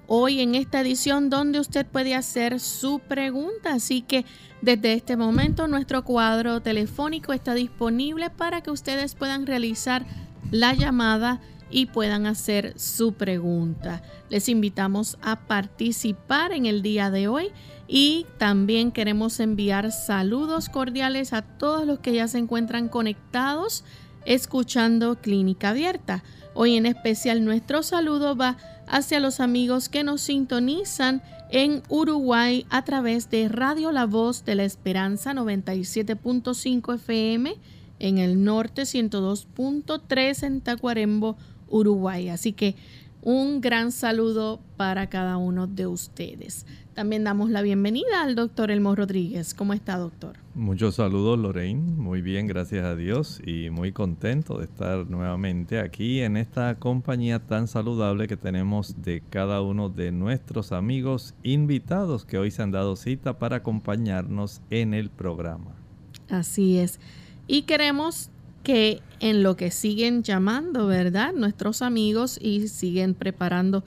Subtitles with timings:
[0.07, 3.71] hoy en esta edición donde usted puede hacer su pregunta.
[3.71, 4.25] Así que
[4.61, 10.05] desde este momento nuestro cuadro telefónico está disponible para que ustedes puedan realizar
[10.51, 11.39] la llamada
[11.71, 14.03] y puedan hacer su pregunta.
[14.27, 17.53] Les invitamos a participar en el día de hoy
[17.87, 23.85] y también queremos enviar saludos cordiales a todos los que ya se encuentran conectados
[24.25, 26.23] escuchando Clínica Abierta.
[26.53, 32.83] Hoy en especial nuestro saludo va hacia los amigos que nos sintonizan en Uruguay a
[32.83, 37.55] través de Radio La Voz de la Esperanza 97.5 FM,
[37.99, 41.37] en el norte 102.3 en Tacuarembo,
[41.67, 42.29] Uruguay.
[42.29, 42.75] Así que
[43.25, 46.67] un gran saludo para cada uno de ustedes.
[46.93, 49.55] También damos la bienvenida al doctor Elmo Rodríguez.
[49.55, 50.37] ¿Cómo está, doctor?
[50.53, 51.81] Muchos saludos, Lorraine.
[51.97, 57.39] Muy bien, gracias a Dios y muy contento de estar nuevamente aquí en esta compañía
[57.39, 62.71] tan saludable que tenemos de cada uno de nuestros amigos invitados que hoy se han
[62.71, 65.71] dado cita para acompañarnos en el programa.
[66.29, 66.99] Así es.
[67.47, 68.29] Y queremos
[68.65, 71.33] que en lo que siguen llamando, ¿verdad?
[71.33, 73.85] Nuestros amigos y siguen preparando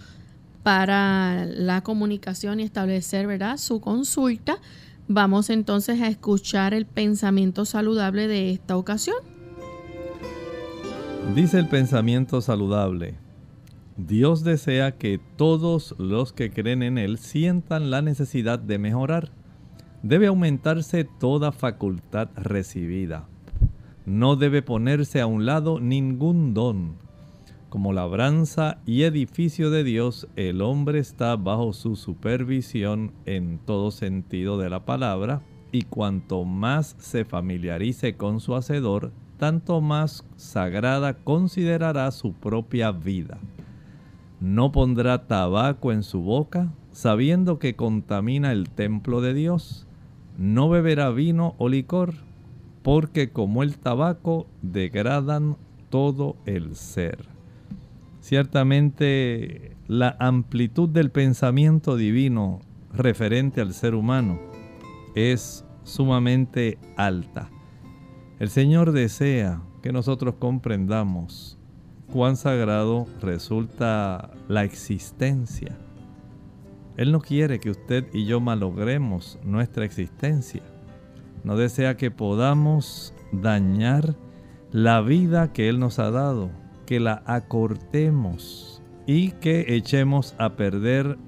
[0.62, 3.58] para la comunicación y establecer, ¿verdad?
[3.58, 4.58] Su consulta.
[5.08, 9.16] Vamos entonces a escuchar el pensamiento saludable de esta ocasión.
[11.34, 13.16] Dice el pensamiento saludable.
[13.96, 19.32] Dios desea que todos los que creen en Él sientan la necesidad de mejorar.
[20.04, 23.26] Debe aumentarse toda facultad recibida.
[24.08, 26.96] No debe ponerse a un lado ningún don
[27.68, 34.56] como labranza y edificio de Dios, el hombre está bajo su supervisión en todo sentido
[34.56, 42.10] de la palabra, y cuanto más se familiarice con su hacedor, tanto más sagrada considerará
[42.10, 43.38] su propia vida.
[44.40, 49.86] No pondrá tabaco en su boca, sabiendo que contamina el templo de Dios.
[50.38, 52.14] No beberá vino o licor,
[52.88, 55.58] porque como el tabaco degradan
[55.90, 57.26] todo el ser.
[58.22, 62.60] Ciertamente la amplitud del pensamiento divino
[62.94, 64.40] referente al ser humano
[65.14, 67.50] es sumamente alta.
[68.38, 71.58] El Señor desea que nosotros comprendamos
[72.10, 75.76] cuán sagrado resulta la existencia.
[76.96, 80.62] Él no quiere que usted y yo malogremos nuestra existencia.
[81.44, 84.16] No desea que podamos dañar
[84.70, 86.50] la vida que Él nos ha dado,
[86.86, 91.18] que la acortemos y que echemos a perder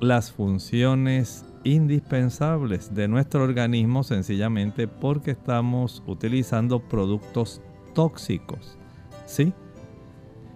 [0.00, 7.60] las funciones indispensables de nuestro organismo sencillamente porque estamos utilizando productos
[7.94, 8.78] tóxicos.
[9.26, 9.52] ¿Sí?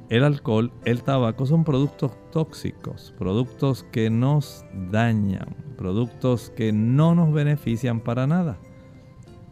[0.09, 7.33] El alcohol, el tabaco son productos tóxicos, productos que nos dañan, productos que no nos
[7.33, 8.59] benefician para nada.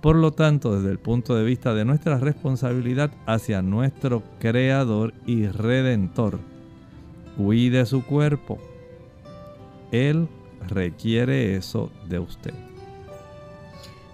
[0.00, 5.46] Por lo tanto, desde el punto de vista de nuestra responsabilidad hacia nuestro Creador y
[5.46, 6.38] Redentor,
[7.36, 8.58] cuide su cuerpo.
[9.92, 10.28] Él
[10.68, 12.54] requiere eso de usted.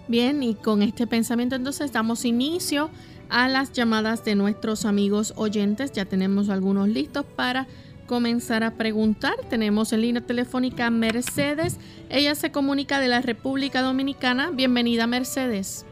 [0.09, 2.91] Bien, y con este pensamiento entonces damos inicio
[3.29, 5.93] a las llamadas de nuestros amigos oyentes.
[5.93, 7.67] Ya tenemos algunos listos para
[8.07, 9.35] comenzar a preguntar.
[9.51, 11.79] Tenemos en línea telefónica Mercedes.
[12.11, 14.51] Ella se comunica de la República Dominicana.
[14.53, 15.87] Bienvenida, Mercedes.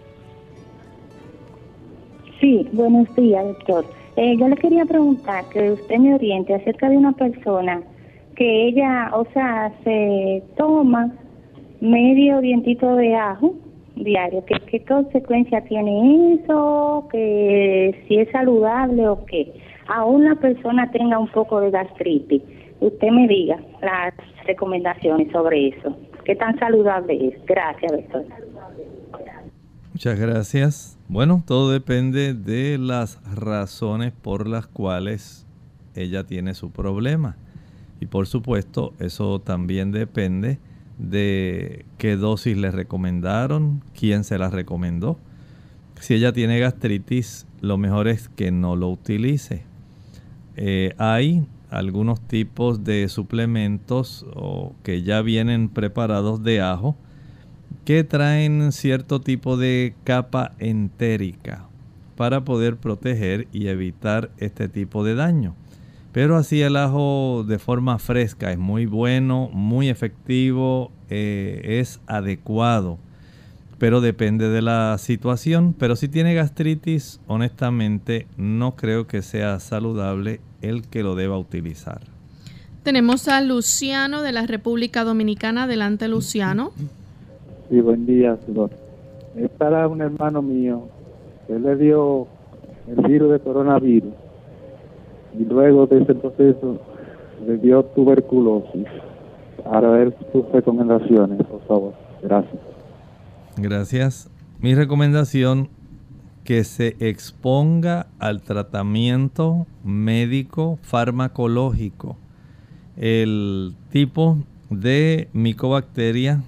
[2.40, 3.84] Sí, buenos días, doctor.
[4.16, 7.82] Eh, yo le quería preguntar que usted me oriente acerca de una persona
[8.36, 11.12] que ella, o sea, se toma
[11.80, 13.54] medio dientito de ajo
[13.96, 14.44] diario.
[14.44, 17.06] ¿Qué, qué consecuencia tiene eso?
[17.10, 19.52] Que si es saludable o qué.
[19.88, 22.42] Aún la persona tenga un poco de gastritis,
[22.80, 24.14] usted me diga las
[24.46, 25.96] recomendaciones sobre eso.
[26.24, 27.46] ¿Qué tan saludable es?
[27.46, 28.24] Gracias, doctor.
[29.92, 30.98] Muchas gracias.
[31.08, 35.46] Bueno, todo depende de las razones por las cuales
[35.94, 37.36] ella tiene su problema.
[38.00, 40.58] Y por supuesto, eso también depende
[40.98, 45.18] de qué dosis le recomendaron, quién se la recomendó.
[46.00, 49.62] Si ella tiene gastritis, lo mejor es que no lo utilice.
[50.56, 56.96] Eh, hay algunos tipos de suplementos o que ya vienen preparados de ajo
[57.84, 61.66] que traen cierto tipo de capa entérica
[62.16, 65.54] para poder proteger y evitar este tipo de daño.
[66.12, 72.98] Pero así el ajo de forma fresca es muy bueno, muy efectivo, eh, es adecuado.
[73.78, 75.74] Pero depende de la situación.
[75.78, 82.00] Pero si tiene gastritis, honestamente no creo que sea saludable el que lo deba utilizar.
[82.82, 85.64] Tenemos a Luciano de la República Dominicana.
[85.64, 86.72] Adelante, Luciano.
[87.70, 88.70] Sí, buen día, señor.
[89.36, 90.88] Es para un hermano mío.
[91.48, 92.28] Él le dio
[92.86, 94.12] el virus de coronavirus
[95.38, 96.78] y luego de ese proceso
[97.46, 98.86] le dio tuberculosis.
[99.64, 101.94] Ahora ver sus recomendaciones, por favor.
[102.22, 102.73] Gracias.
[103.56, 104.30] Gracias.
[104.60, 105.68] Mi recomendación
[106.44, 112.16] que se exponga al tratamiento médico farmacológico.
[112.96, 114.38] El tipo
[114.70, 116.42] de micobacteria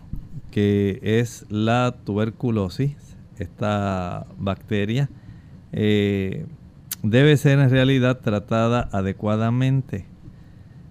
[0.57, 2.97] que es la tuberculosis,
[3.39, 5.11] esta bacteria,
[5.73, 6.47] eh,
[7.03, 10.07] debe ser en realidad tratada adecuadamente.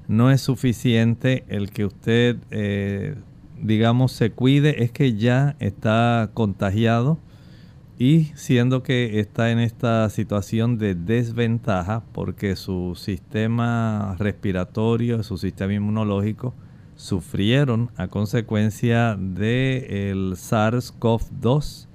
[0.08, 3.16] No es suficiente el que usted, eh,
[3.62, 7.20] digamos, se cuide, es que ya está contagiado
[7.98, 15.74] y siendo que está en esta situación de desventaja porque su sistema respiratorio, su sistema
[15.74, 16.54] inmunológico
[16.96, 21.88] sufrieron a consecuencia del SARS-CoV-2,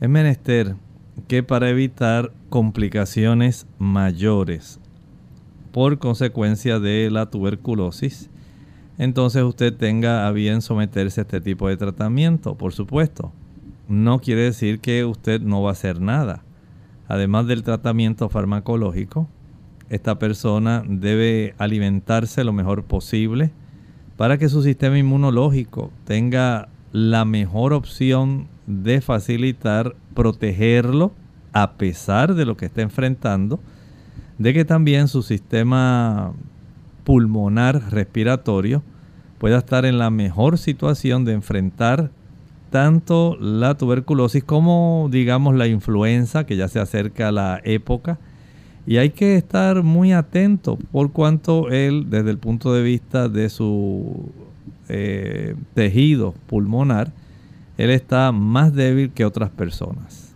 [0.00, 0.76] es menester
[1.26, 4.80] que para evitar complicaciones mayores
[5.72, 8.30] por consecuencia de la tuberculosis,
[8.98, 13.32] entonces usted tenga a bien someterse a este tipo de tratamiento, por supuesto.
[13.88, 16.42] No quiere decir que usted no va a hacer nada.
[17.06, 19.28] Además del tratamiento farmacológico,
[19.88, 23.52] esta persona debe alimentarse lo mejor posible
[24.16, 31.12] para que su sistema inmunológico tenga la mejor opción de facilitar protegerlo
[31.52, 33.60] a pesar de lo que está enfrentando,
[34.36, 36.34] de que también su sistema
[37.08, 38.82] pulmonar respiratorio
[39.38, 42.10] pueda estar en la mejor situación de enfrentar
[42.68, 48.18] tanto la tuberculosis como digamos la influenza, que ya se acerca a la época.
[48.86, 53.48] Y hay que estar muy atento por cuanto él, desde el punto de vista de
[53.48, 54.30] su
[54.90, 57.10] eh, tejido pulmonar,
[57.78, 60.34] él está más débil que otras personas.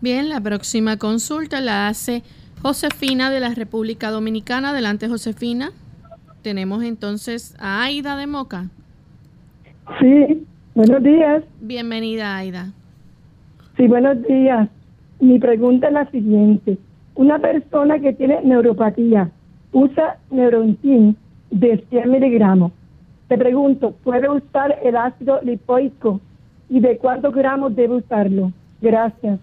[0.00, 2.22] Bien, la próxima consulta la hace
[2.62, 4.70] Josefina de la República Dominicana.
[4.70, 5.72] Adelante, Josefina.
[6.46, 8.70] Tenemos entonces a Aida de Moca.
[9.98, 11.42] Sí, buenos días.
[11.60, 12.70] Bienvenida, Aida.
[13.76, 14.68] Sí, buenos días.
[15.18, 16.78] Mi pregunta es la siguiente.
[17.16, 19.28] Una persona que tiene neuropatía
[19.72, 21.16] usa Neurontin
[21.50, 22.70] de 100 miligramos.
[23.26, 26.20] Te pregunto, ¿puede usar el ácido lipoico
[26.68, 28.52] y de cuántos gramos debe usarlo?
[28.80, 29.40] Gracias.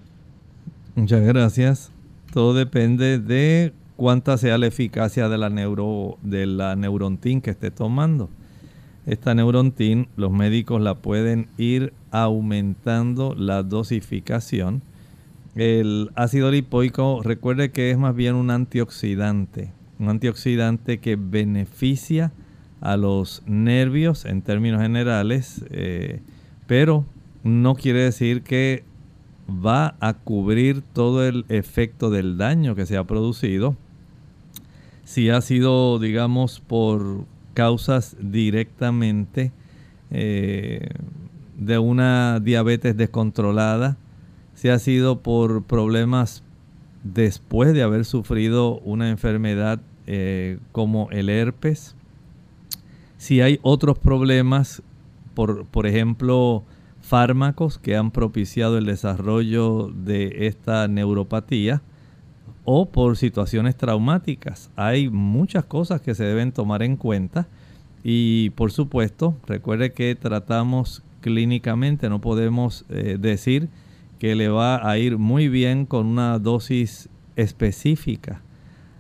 [0.96, 1.92] Muchas gracias.
[2.32, 7.72] Todo depende de cuánta sea la eficacia de la, neuro, de la neurontin que esté
[7.72, 8.30] tomando.
[9.06, 14.82] Esta neurontin, los médicos la pueden ir aumentando la dosificación.
[15.56, 22.32] El ácido lipoico, recuerde que es más bien un antioxidante, un antioxidante que beneficia
[22.82, 26.22] a los nervios en términos generales, eh,
[26.66, 27.06] pero
[27.44, 28.84] no quiere decir que
[29.50, 33.76] va a cubrir todo el efecto del daño que se ha producido.
[35.04, 39.52] Si ha sido, digamos, por causas directamente
[40.12, 40.90] eh,
[41.58, 43.98] de una diabetes descontrolada,
[44.56, 46.44] si ha sido por problemas
[47.04, 51.96] después de haber sufrido una enfermedad eh, como el herpes,
[53.18, 54.82] si hay otros problemas,
[55.34, 56.64] por, por ejemplo,
[57.14, 61.84] fármacos que han propiciado el desarrollo de esta neuropatía
[62.66, 64.72] o por situaciones traumáticas.
[64.76, 67.48] Hay muchas cosas que se deben tomar en cuenta
[68.04, 73.70] y por supuesto, recuerde que tratamos clínicamente, no podemos eh, decir
[74.18, 78.42] que le va a ir muy bien con una dosis específica.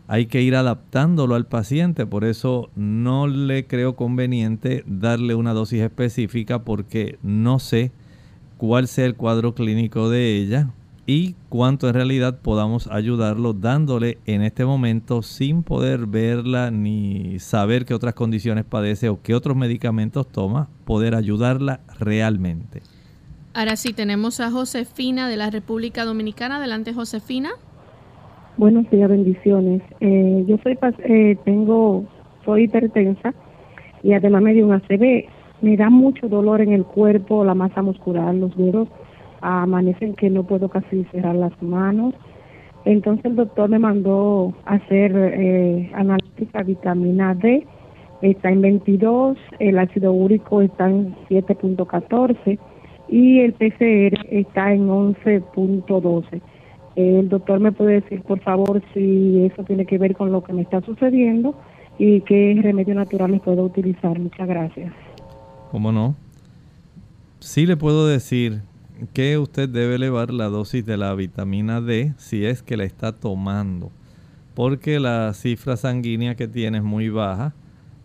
[0.07, 5.81] Hay que ir adaptándolo al paciente, por eso no le creo conveniente darle una dosis
[5.81, 7.91] específica porque no sé
[8.65, 10.69] cuál sea el cuadro clínico de ella
[11.05, 17.83] y cuánto en realidad podamos ayudarlo dándole en este momento sin poder verla ni saber
[17.83, 22.81] qué otras condiciones padece o qué otros medicamentos toma, poder ayudarla realmente.
[23.53, 26.55] Ahora sí, tenemos a Josefina de la República Dominicana.
[26.55, 27.49] Adelante, Josefina.
[28.55, 29.81] Buenos días, bendiciones.
[29.99, 32.05] Eh, yo soy, eh, tengo,
[32.45, 33.33] soy hipertensa
[34.03, 35.27] y además me dio un ACV.
[35.63, 38.89] Me da mucho dolor en el cuerpo, la masa muscular, los dedos
[39.39, 42.13] amanecen que no puedo casi cerrar las manos.
[42.83, 47.65] Entonces el doctor me mandó hacer eh, analítica vitamina D,
[48.21, 52.59] está en 22, el ácido úrico está en 7.14
[53.07, 56.41] y el PCR está en 11.12.
[56.97, 60.51] El doctor me puede decir, por favor, si eso tiene que ver con lo que
[60.51, 61.55] me está sucediendo
[61.97, 64.19] y qué remedios naturales puedo utilizar.
[64.19, 64.91] Muchas gracias.
[65.73, 66.15] ¿Cómo no?
[67.39, 68.61] Sí le puedo decir
[69.11, 73.11] que usted debe elevar la dosis de la vitamina D si es que la está
[73.11, 73.89] tomando,
[74.53, 77.55] porque la cifra sanguínea que tiene es muy baja.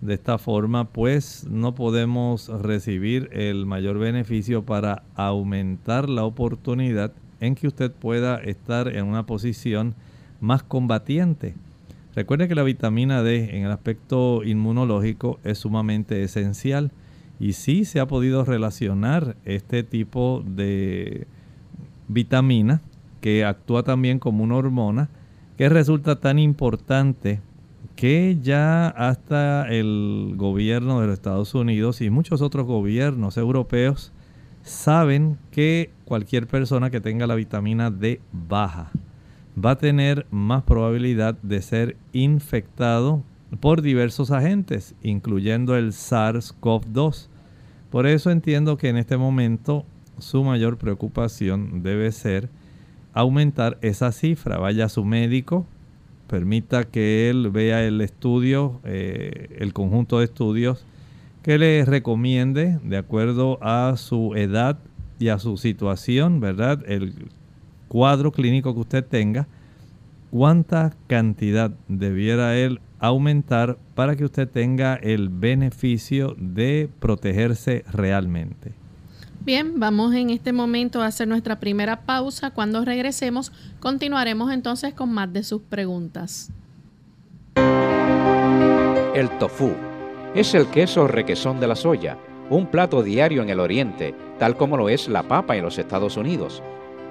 [0.00, 7.54] De esta forma, pues no podemos recibir el mayor beneficio para aumentar la oportunidad en
[7.54, 9.94] que usted pueda estar en una posición
[10.40, 11.54] más combatiente.
[12.14, 16.92] Recuerde que la vitamina D en el aspecto inmunológico es sumamente esencial
[17.40, 21.26] y sí se ha podido relacionar este tipo de
[22.08, 22.80] vitamina
[23.20, 25.08] que actúa también como una hormona
[25.56, 27.40] que resulta tan importante
[27.96, 34.12] que ya hasta el gobierno de los Estados Unidos y muchos otros gobiernos europeos
[34.62, 38.90] saben que cualquier persona que tenga la vitamina D baja
[39.64, 43.22] va a tener más probabilidad de ser infectado
[43.60, 47.28] por diversos agentes, incluyendo el SARS-CoV-2.
[47.90, 49.84] Por eso entiendo que en este momento
[50.18, 52.50] su mayor preocupación debe ser
[53.14, 54.58] aumentar esa cifra.
[54.58, 55.66] Vaya a su médico,
[56.28, 60.84] permita que él vea el estudio, eh, el conjunto de estudios
[61.42, 64.78] que le recomiende de acuerdo a su edad
[65.18, 66.82] y a su situación, ¿verdad?
[66.86, 67.14] El
[67.88, 69.48] cuadro clínico que usted tenga,
[70.30, 78.72] cuánta cantidad debiera él aumentar para que usted tenga el beneficio de protegerse realmente.
[79.40, 82.50] Bien, vamos en este momento a hacer nuestra primera pausa.
[82.50, 86.50] Cuando regresemos, continuaremos entonces con más de sus preguntas.
[89.14, 89.72] El tofu
[90.34, 92.18] es el queso requesón de la soya,
[92.50, 96.16] un plato diario en el oriente, tal como lo es la papa en los Estados
[96.16, 96.62] Unidos.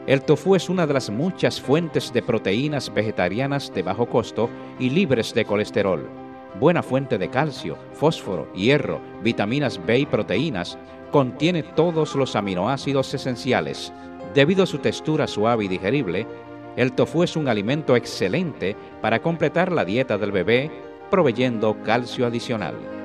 [0.08, 4.50] El tofu es una de las muchas fuentes de proteínas vegetarianas de bajo costo
[4.80, 6.10] y libres de colesterol.
[6.62, 10.78] Buena fuente de calcio, fósforo, hierro, vitaminas B y proteínas,
[11.12, 13.92] contiene todos los aminoácidos esenciales.
[14.34, 16.26] Debido a su textura suave y digerible,
[16.78, 20.72] el tofu es un alimento excelente para completar la dieta del bebé,
[21.12, 22.97] proveyendo calcio adicional.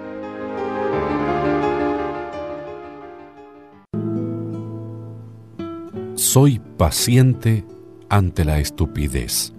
[6.23, 7.65] Soy paciente
[8.09, 9.53] ante la estupidez,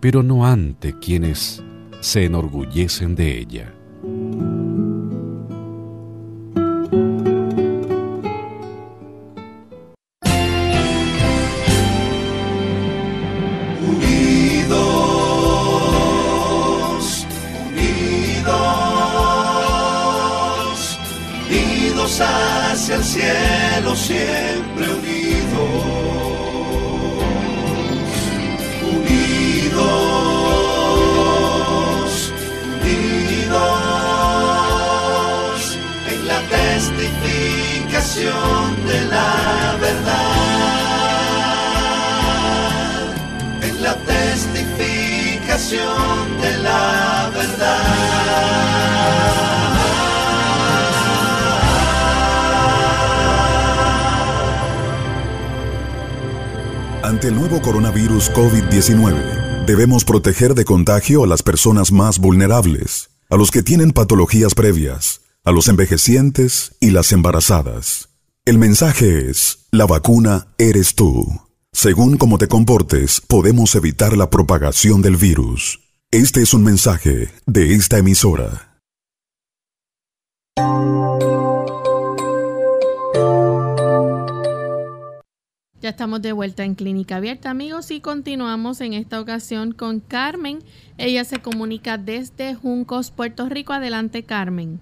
[0.00, 1.62] pero no ante quienes
[2.00, 3.72] se enorgullecen de ella.
[45.70, 47.30] De la
[57.04, 63.36] Ante el nuevo coronavirus COVID-19, debemos proteger de contagio a las personas más vulnerables, a
[63.36, 68.08] los que tienen patologías previas, a los envejecientes y las embarazadas.
[68.44, 71.49] El mensaje es, la vacuna eres tú.
[71.72, 75.78] Según cómo te comportes, podemos evitar la propagación del virus.
[76.10, 78.48] Este es un mensaje de esta emisora.
[85.80, 90.58] Ya estamos de vuelta en Clínica Abierta, amigos, y continuamos en esta ocasión con Carmen.
[90.98, 93.72] Ella se comunica desde Juncos, Puerto Rico.
[93.72, 94.80] Adelante, Carmen.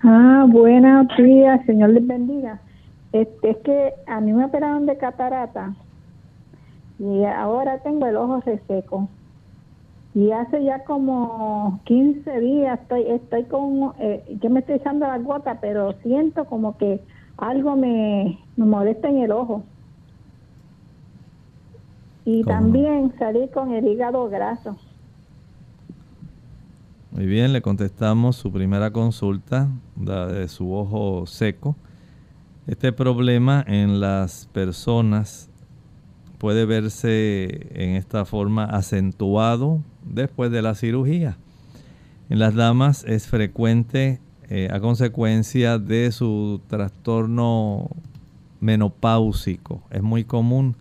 [0.00, 2.62] Ah, buenos días, Señor les bendiga.
[3.12, 5.74] Este, es que a mí me operaron de catarata
[6.98, 9.08] y ahora tengo el ojo reseco.
[10.14, 15.18] Y hace ya como 15 días estoy estoy con, eh, yo me estoy echando la
[15.18, 17.00] gota, pero siento como que
[17.38, 19.64] algo me, me molesta en el ojo.
[22.24, 22.56] Y ¿Cómo?
[22.56, 24.76] también salí con el hígado graso.
[27.10, 29.68] Muy bien, le contestamos su primera consulta
[30.02, 31.76] la de su ojo seco.
[32.66, 35.50] Este problema en las personas
[36.42, 41.36] puede verse en esta forma acentuado después de la cirugía.
[42.30, 44.18] En las damas es frecuente
[44.50, 47.90] eh, a consecuencia de su trastorno
[48.58, 49.84] menopáusico.
[49.92, 50.74] Es muy común,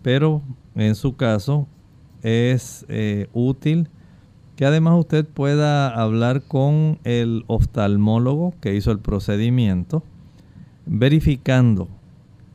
[0.00, 0.40] pero
[0.74, 1.68] en su caso
[2.22, 3.90] es eh, útil
[4.56, 10.02] que además usted pueda hablar con el oftalmólogo que hizo el procedimiento,
[10.86, 11.88] verificando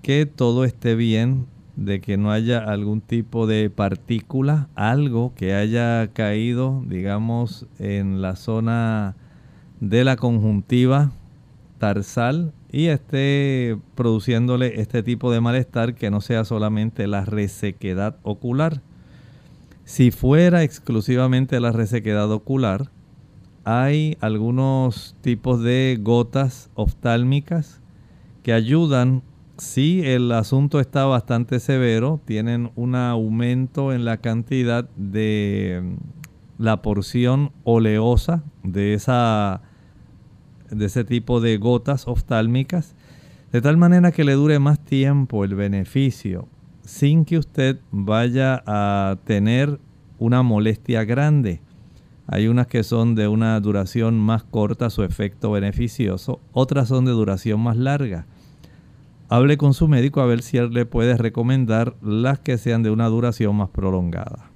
[0.01, 1.45] que todo esté bien,
[1.79, 8.35] de que no haya algún tipo de partícula, algo que haya caído, digamos, en la
[8.35, 9.15] zona
[9.79, 11.11] de la conjuntiva
[11.77, 18.81] tarsal y esté produciéndole este tipo de malestar que no sea solamente la resequedad ocular.
[19.85, 22.91] Si fuera exclusivamente la resequedad ocular,
[23.63, 27.79] hay algunos tipos de gotas oftálmicas
[28.43, 29.23] que ayudan
[29.59, 36.81] si el asunto está bastante severo, tienen un aumento en la cantidad de mm, la
[36.81, 39.61] porción oleosa de esa
[40.69, 42.95] de ese tipo de gotas oftálmicas,
[43.51, 46.47] de tal manera que le dure más tiempo el beneficio,
[46.83, 49.79] sin que usted vaya a tener
[50.19, 51.61] una molestia grande.
[52.27, 57.11] Hay unas que son de una duración más corta, su efecto beneficioso, otras son de
[57.11, 58.27] duración más larga.
[59.31, 62.89] Hable con su médico a ver si él le puede recomendar las que sean de
[62.89, 64.49] una duración más prolongada.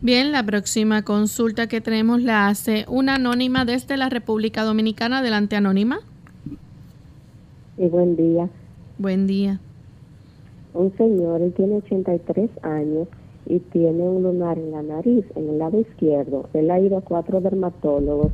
[0.00, 5.18] Bien, la próxima consulta que tenemos la hace una anónima desde la República Dominicana.
[5.18, 6.00] Adelante, anónima.
[7.76, 8.48] Y buen día.
[8.98, 9.60] Buen día.
[10.74, 13.08] Un señor, él tiene 83 años
[13.46, 16.48] y tiene un lunar en la nariz, en el lado izquierdo.
[16.54, 18.30] Él ha ido a cuatro dermatólogos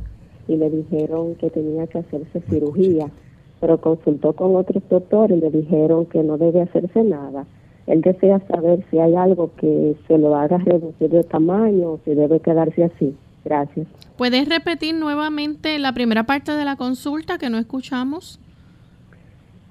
[0.47, 3.11] y le dijeron que tenía que hacerse cirugía,
[3.59, 7.45] pero consultó con otros doctores y le dijeron que no debe hacerse nada.
[7.87, 12.13] Él desea saber si hay algo que se lo haga reducir de tamaño o si
[12.13, 13.15] debe quedarse así.
[13.43, 13.87] Gracias.
[14.17, 18.39] ¿Puedes repetir nuevamente la primera parte de la consulta que no escuchamos?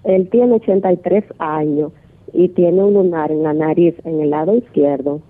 [0.04, 1.92] Él tiene 83 años
[2.32, 5.20] y tiene un lunar en la nariz, en el lado izquierdo.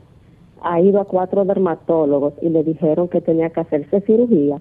[0.63, 4.61] Ha ido a cuatro dermatólogos y le dijeron que tenía que hacerse cirugía,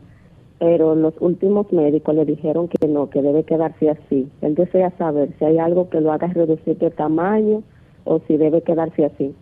[0.60, 4.28] pero los últimos médicos le dijeron que no, que debe quedarse así.
[4.42, 7.64] Él desea saber si hay algo que lo haga reducir de tamaño
[8.06, 9.36] o si debe quedarse así.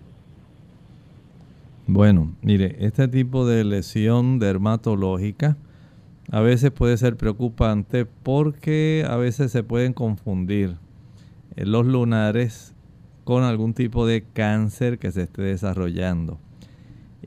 [1.88, 5.56] Bueno, mire, este tipo de lesión dermatológica
[6.32, 10.78] a veces puede ser preocupante porque a veces se pueden confundir
[11.56, 12.74] eh, los lunares
[13.24, 16.40] con algún tipo de cáncer que se esté desarrollando.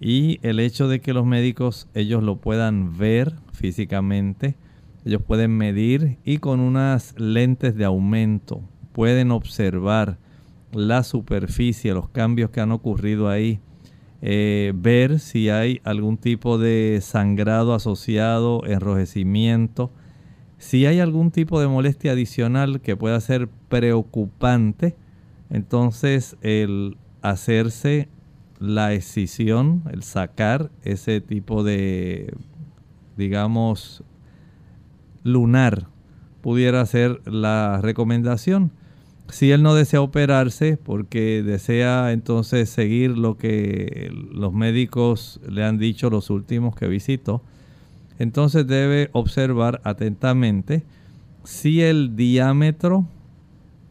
[0.01, 4.57] Y el hecho de que los médicos ellos lo puedan ver físicamente,
[5.05, 10.18] ellos pueden medir y con unas lentes de aumento pueden observar
[10.73, 13.61] la superficie, los cambios que han ocurrido ahí,
[14.23, 19.92] eh, ver si hay algún tipo de sangrado asociado, enrojecimiento,
[20.59, 24.97] si hay algún tipo de molestia adicional que pueda ser preocupante,
[25.51, 28.09] entonces el hacerse
[28.59, 32.35] la escisión, el sacar ese tipo de,
[33.19, 34.03] digamos,
[35.25, 35.89] lunar,
[36.41, 38.71] pudiera ser la recomendación.
[39.29, 45.77] Si él no desea operarse porque desea entonces seguir lo que los médicos le han
[45.77, 47.43] dicho los últimos que visitó,
[48.19, 50.85] entonces debe observar atentamente
[51.45, 53.07] si el diámetro,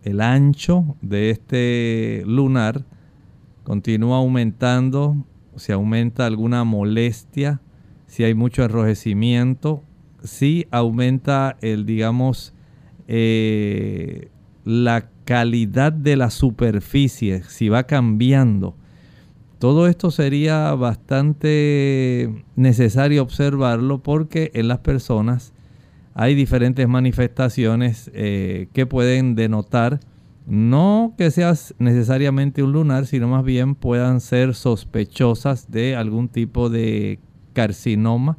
[0.04, 2.84] el ancho de este lunar
[3.63, 5.18] continúa aumentando,
[5.56, 7.62] si aumenta alguna molestia,
[8.08, 9.84] si hay mucho enrojecimiento,
[10.24, 12.54] si aumenta el, digamos,
[13.08, 14.30] eh,
[14.65, 18.76] la calidad de la superficie, si va cambiando.
[19.60, 25.54] Todo esto sería bastante necesario observarlo porque en las personas
[26.13, 30.00] hay diferentes manifestaciones eh, que pueden denotar
[30.48, 36.70] no que sea necesariamente un lunar, sino más bien puedan ser sospechosas de algún tipo
[36.70, 37.20] de
[37.58, 38.38] carcinoma.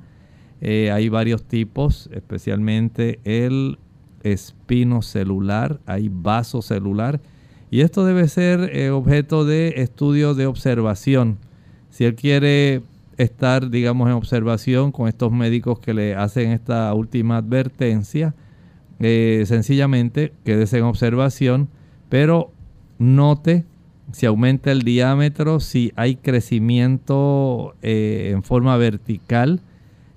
[0.61, 3.79] Eh, hay varios tipos, especialmente el
[4.23, 7.21] espino celular, hay vaso celular.
[7.69, 11.39] Y esto debe ser eh, objeto de estudio de observación.
[11.91, 12.83] Si él quiere
[13.17, 18.37] estar, digamos, en observación con estos médicos que le hacen esta última advertencia,
[19.01, 21.69] eh, sencillamente quédese en observación,
[22.09, 22.53] pero
[23.01, 23.65] note
[24.13, 29.61] si aumenta el diámetro, si hay crecimiento eh, en forma vertical,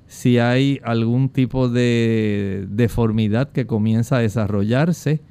[0.07, 5.21] si hay algún tipo de deformidad que comienza a desarrollarse,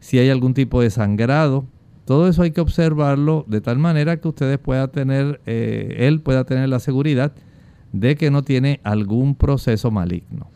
[0.00, 1.66] si hay algún tipo de sangrado.
[2.04, 6.44] Todo eso hay que observarlo de tal manera que ustedes puedan tener, eh, él pueda
[6.44, 7.32] tener la seguridad
[7.92, 10.50] de que no tiene algún proceso maligno.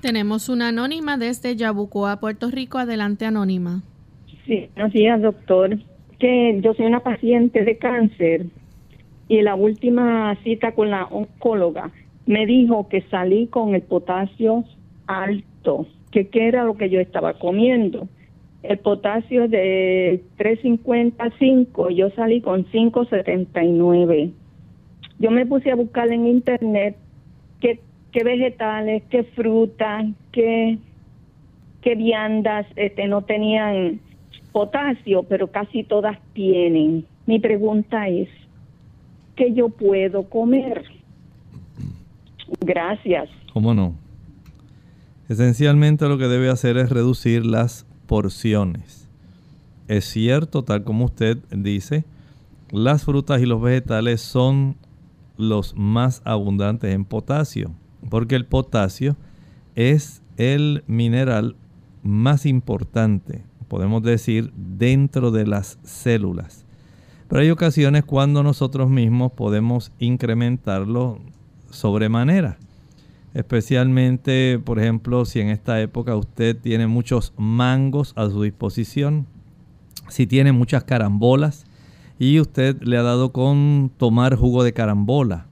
[0.00, 2.78] Tenemos una anónima desde Yabucoa, Puerto Rico.
[2.78, 3.82] Adelante, anónima.
[4.46, 5.78] Sí, buenos días, doctor.
[6.20, 8.46] Que yo soy una paciente de cáncer
[9.26, 11.90] y la última cita con la oncóloga
[12.26, 14.64] me dijo que salí con el potasio
[15.06, 18.08] alto, que qué era lo que yo estaba comiendo.
[18.62, 24.30] El potasio de 355, yo salí con 579.
[25.18, 26.96] Yo me puse a buscar en internet
[27.60, 27.80] qué,
[28.12, 30.78] qué vegetales, qué frutas, qué,
[31.82, 34.00] qué viandas este, no tenían
[34.52, 37.06] potasio, pero casi todas tienen.
[37.26, 38.28] Mi pregunta es,
[39.36, 40.84] ¿qué yo puedo comer?
[42.60, 43.28] Gracias.
[43.52, 43.94] ¿Cómo no?
[45.28, 49.08] Esencialmente lo que debe hacer es reducir las porciones.
[49.86, 52.04] Es cierto, tal como usted dice,
[52.70, 54.76] las frutas y los vegetales son
[55.36, 57.72] los más abundantes en potasio,
[58.08, 59.16] porque el potasio
[59.74, 61.56] es el mineral
[62.02, 66.66] más importante, podemos decir, dentro de las células.
[67.28, 71.20] Pero hay ocasiones cuando nosotros mismos podemos incrementarlo
[71.70, 72.58] sobremanera.
[73.32, 79.26] Especialmente, por ejemplo, si en esta época usted tiene muchos mangos a su disposición,
[80.08, 81.64] si tiene muchas carambolas
[82.18, 85.46] y usted le ha dado con tomar jugo de carambola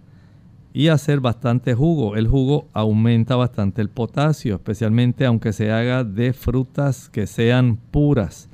[0.78, 2.14] y hacer bastante jugo.
[2.14, 8.48] El jugo aumenta bastante el potasio, especialmente aunque se haga de frutas que sean puras.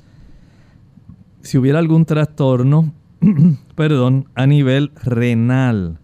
[1.43, 2.91] Si hubiera algún trastorno,
[3.75, 5.99] perdón, a nivel renal,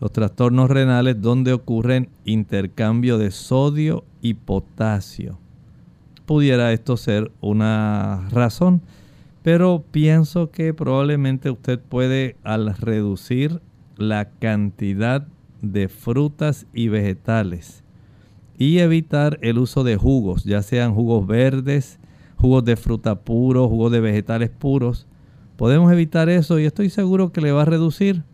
[0.00, 5.38] los trastornos renales donde ocurren intercambio de sodio y potasio.
[6.24, 8.80] Pudiera esto ser una razón,
[9.42, 13.60] pero pienso que probablemente usted puede al reducir
[13.98, 15.26] la cantidad
[15.60, 17.84] de frutas y vegetales
[18.56, 22.00] y evitar el uso de jugos, ya sean jugos verdes,
[22.36, 25.06] jugos de fruta puros, jugos de vegetales puros.
[25.56, 28.24] Podemos evitar eso y estoy seguro que le va a reducir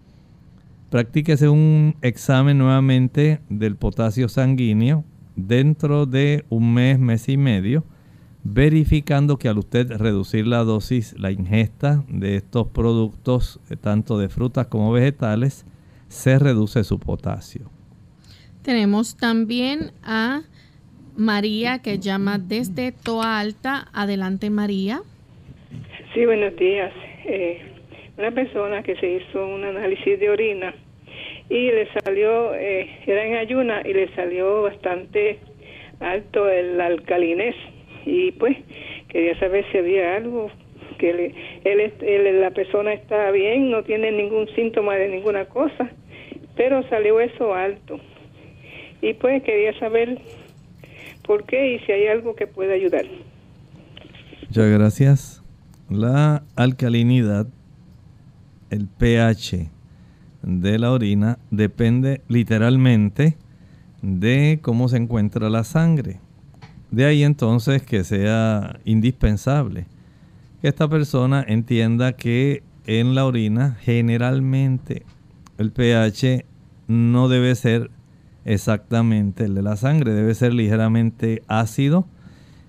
[0.94, 7.85] practíquese un examen nuevamente del potasio sanguíneo dentro de un mes, mes y medio,
[8.44, 14.28] verificando que al usted reducir la dosis, la ingesta de estos productos, eh, tanto de
[14.28, 15.66] frutas como vegetales,
[16.09, 17.70] se reduce su potasio.
[18.62, 20.42] Tenemos también a
[21.16, 23.88] María que llama desde Toa Alta.
[23.92, 25.00] Adelante María.
[26.12, 26.92] Sí, buenos días.
[27.26, 27.61] eh,
[28.16, 30.72] una persona que se hizo un análisis de orina
[31.48, 35.40] y le salió, eh, era en ayuna y le salió bastante
[35.98, 37.57] alto el alcalinés
[38.05, 38.57] y pues
[39.09, 40.51] quería saber si había algo
[40.99, 45.90] que él, él, la persona está bien, no tiene ningún síntoma de ninguna cosa,
[46.57, 47.99] pero salió eso alto.
[49.01, 50.19] Y pues quería saber
[51.27, 53.05] por qué y si hay algo que pueda ayudar.
[54.49, 55.43] Muchas gracias.
[55.90, 57.47] La alcalinidad,
[58.71, 59.69] el pH
[60.43, 63.37] de la orina, depende literalmente
[64.03, 66.21] de cómo se encuentra la sangre.
[66.94, 69.87] De ahí entonces que sea indispensable
[70.62, 75.02] que esta persona entienda que en la orina generalmente
[75.59, 76.44] el pH
[76.87, 77.90] no debe ser
[78.44, 82.07] exactamente el de la sangre, debe ser ligeramente ácido.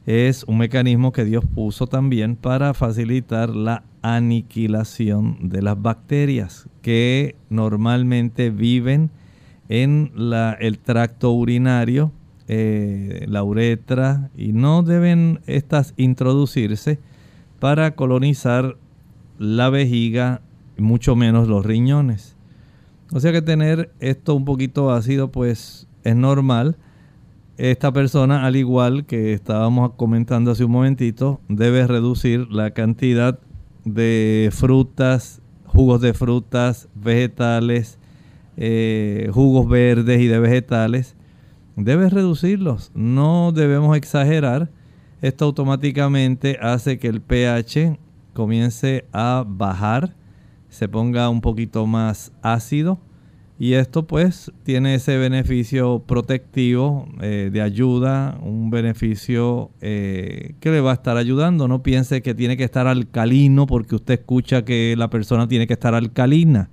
[0.07, 7.35] Es un mecanismo que Dios puso también para facilitar la aniquilación de las bacterias que
[7.51, 9.11] normalmente viven
[9.69, 10.11] en
[10.59, 12.11] el tracto urinario,
[12.47, 16.99] eh, la uretra, y no deben estas introducirse
[17.59, 18.77] para colonizar
[19.39, 20.41] la vejiga,
[20.77, 22.35] mucho menos los riñones.
[23.11, 26.77] O sea que tener esto un poquito ácido pues es normal.
[27.57, 33.39] Esta persona, al igual que estábamos comentando hace un momentito, debe reducir la cantidad
[33.85, 37.97] de frutas, jugos de frutas, vegetales,
[38.57, 41.15] eh, jugos verdes y de vegetales.
[41.75, 42.91] Debe reducirlos.
[42.93, 44.69] No debemos exagerar.
[45.21, 47.97] Esto automáticamente hace que el pH
[48.33, 50.15] comience a bajar,
[50.69, 52.99] se ponga un poquito más ácido
[53.57, 60.81] y esto pues tiene ese beneficio protectivo eh, de ayuda, un beneficio eh, que le
[60.81, 61.69] va a estar ayudando.
[61.69, 65.73] No piense que tiene que estar alcalino porque usted escucha que la persona tiene que
[65.73, 66.69] estar alcalina.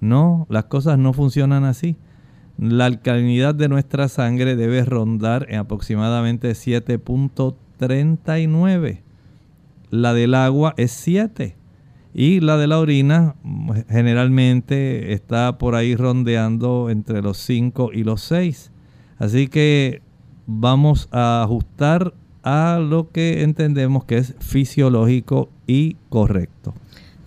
[0.00, 1.96] No, las cosas no funcionan así.
[2.58, 9.02] La alcalinidad de nuestra sangre debe rondar en aproximadamente 7.39.
[9.90, 11.54] La del agua es 7.
[12.14, 13.36] Y la de la orina
[13.88, 18.72] generalmente está por ahí rondeando entre los 5 y los 6.
[19.18, 20.02] Así que
[20.46, 26.74] vamos a ajustar a lo que entendemos que es fisiológico y correcto.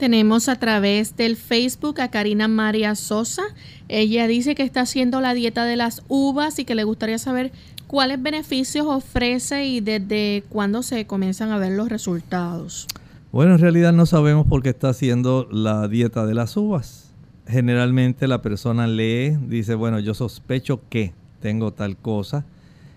[0.02, 3.44] Tenemos a través del Facebook a Karina María Sosa.
[3.88, 7.52] Ella dice que está haciendo la dieta de las uvas y que le gustaría saber
[7.86, 12.88] cuáles beneficios ofrece y desde cuándo se comienzan a ver los resultados.
[13.32, 17.12] Bueno, en realidad no sabemos por qué está haciendo la dieta de las uvas.
[17.46, 22.44] Generalmente la persona lee, dice, bueno, yo sospecho que tengo tal cosa.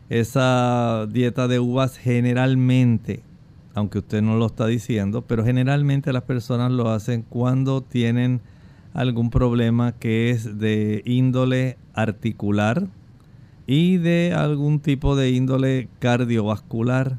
[0.09, 3.21] Esa dieta de uvas generalmente,
[3.75, 8.41] aunque usted no lo está diciendo, pero generalmente las personas lo hacen cuando tienen
[8.93, 12.87] algún problema que es de índole articular
[13.67, 17.19] y de algún tipo de índole cardiovascular.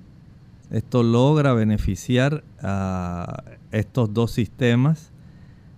[0.72, 5.12] Esto logra beneficiar a estos dos sistemas,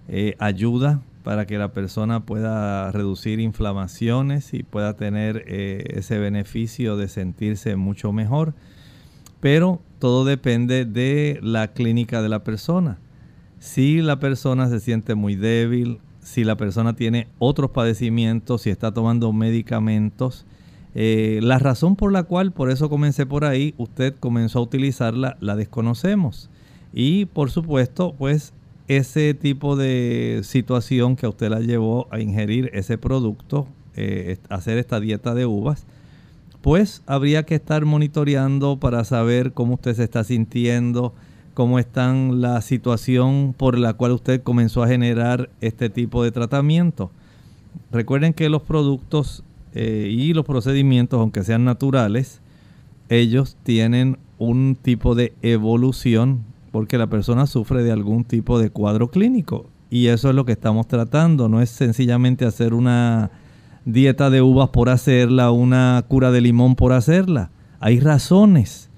[0.07, 6.95] eh, ayuda para que la persona pueda reducir inflamaciones y pueda tener eh, ese beneficio
[6.95, 8.53] de sentirse mucho mejor.
[9.39, 12.99] Pero todo depende de la clínica de la persona.
[13.59, 18.93] Si la persona se siente muy débil, si la persona tiene otros padecimientos, si está
[18.93, 20.45] tomando medicamentos,
[20.93, 25.37] eh, la razón por la cual, por eso comencé por ahí, usted comenzó a utilizarla,
[25.39, 26.49] la desconocemos.
[26.93, 28.53] Y por supuesto, pues
[28.87, 34.77] ese tipo de situación que a usted la llevó a ingerir ese producto, eh, hacer
[34.77, 35.85] esta dieta de uvas,
[36.67, 41.13] pues habría que estar monitoreando para saber cómo usted se está sintiendo,
[41.53, 47.09] cómo está la situación por la cual usted comenzó a generar este tipo de tratamiento.
[47.89, 52.41] Recuerden que los productos eh, y los procedimientos, aunque sean naturales,
[53.07, 59.09] ellos tienen un tipo de evolución porque la persona sufre de algún tipo de cuadro
[59.09, 59.67] clínico.
[59.89, 61.47] Y eso es lo que estamos tratando.
[61.47, 63.31] No es sencillamente hacer una
[63.91, 67.49] dieta de uvas por hacerla, una cura de limón por hacerla.
[67.79, 68.89] Hay razones.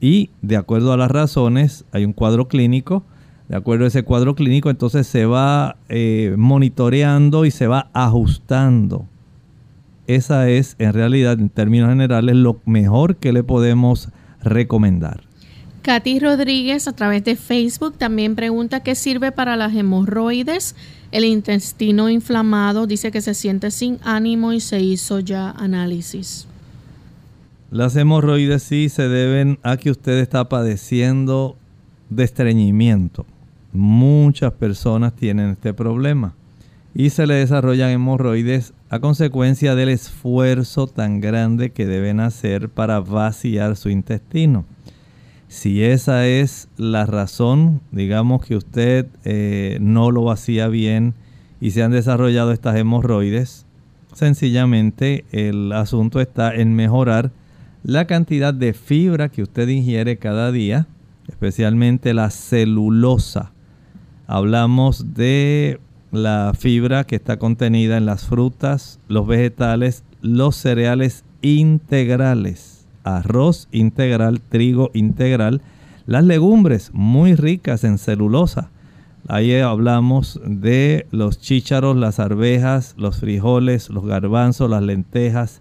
[0.00, 3.04] Y de acuerdo a las razones, hay un cuadro clínico.
[3.48, 9.06] De acuerdo a ese cuadro clínico, entonces se va eh, monitoreando y se va ajustando
[10.06, 14.08] esa es en realidad en términos generales lo mejor que le podemos
[14.42, 15.22] recomendar.
[15.82, 20.76] Katy Rodríguez a través de Facebook también pregunta qué sirve para las hemorroides,
[21.12, 26.46] el intestino inflamado, dice que se siente sin ánimo y se hizo ya análisis.
[27.70, 31.56] Las hemorroides sí se deben a que usted está padeciendo
[32.10, 33.24] de estreñimiento.
[33.72, 36.34] Muchas personas tienen este problema
[36.94, 43.00] y se le desarrollan hemorroides a consecuencia del esfuerzo tan grande que deben hacer para
[43.00, 44.66] vaciar su intestino.
[45.52, 51.12] Si esa es la razón, digamos que usted eh, no lo vacía bien
[51.60, 53.66] y se han desarrollado estas hemorroides,
[54.14, 57.32] sencillamente el asunto está en mejorar
[57.82, 60.86] la cantidad de fibra que usted ingiere cada día,
[61.28, 63.52] especialmente la celulosa.
[64.26, 65.80] Hablamos de
[66.12, 74.40] la fibra que está contenida en las frutas, los vegetales, los cereales integrales, arroz integral,
[74.40, 75.60] trigo integral,
[76.06, 78.70] las legumbres muy ricas en celulosa.
[79.28, 85.60] Ahí hablamos de los chícharos, las arvejas, los frijoles, los garbanzos, las lentejas,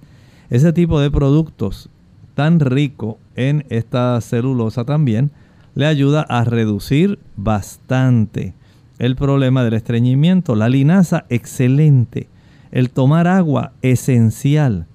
[0.49, 1.89] ese tipo de productos
[2.34, 5.32] tan rico en esta celulosa también
[5.75, 8.54] le ayuda a reducir bastante
[8.99, 10.56] el problema del estreñimiento.
[10.56, 12.27] La linaza, excelente.
[12.71, 14.88] El tomar agua, esencial.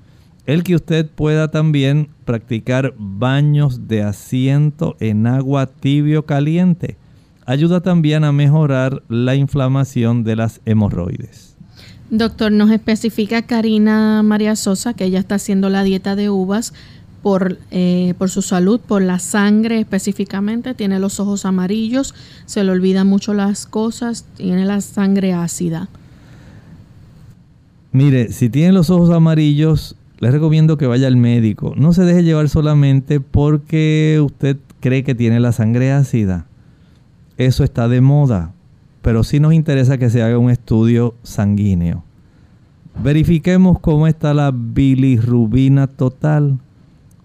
[0.47, 6.97] El que usted pueda también practicar baños de asiento en agua tibio caliente.
[7.47, 11.57] Ayuda también a mejorar la inflamación de las hemorroides.
[12.11, 16.73] Doctor, nos especifica Karina María Sosa que ella está haciendo la dieta de uvas
[17.23, 22.71] por, eh, por su salud, por la sangre específicamente, tiene los ojos amarillos, se le
[22.71, 25.89] olvidan mucho las cosas, tiene la sangre ácida.
[27.91, 31.75] Mire, si tiene los ojos amarillos, le recomiendo que vaya al médico.
[31.77, 36.47] No se deje llevar solamente porque usted cree que tiene la sangre ácida.
[37.37, 38.53] Eso está de moda,
[39.03, 42.03] pero sí nos interesa que se haga un estudio sanguíneo.
[43.03, 46.59] Verifiquemos cómo está la bilirrubina total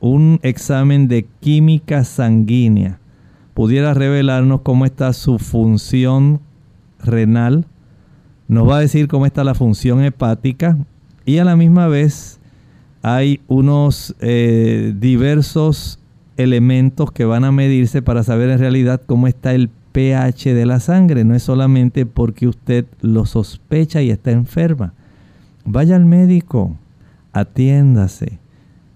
[0.02, 3.02] un examen de química sanguínea
[3.54, 6.42] pudiera revelarnos cómo está su función
[7.04, 7.68] renal,
[8.48, 10.78] nos va a decir cómo está la función hepática
[11.26, 12.40] y a la misma vez
[13.02, 16.00] hay unos eh, diversos
[16.38, 20.80] elementos que van a medirse para saber en realidad cómo está el pH de la
[20.80, 21.24] sangre.
[21.24, 24.94] No es solamente porque usted lo sospecha y está enferma.
[25.66, 26.78] Vaya al médico,
[27.34, 28.42] atiéndase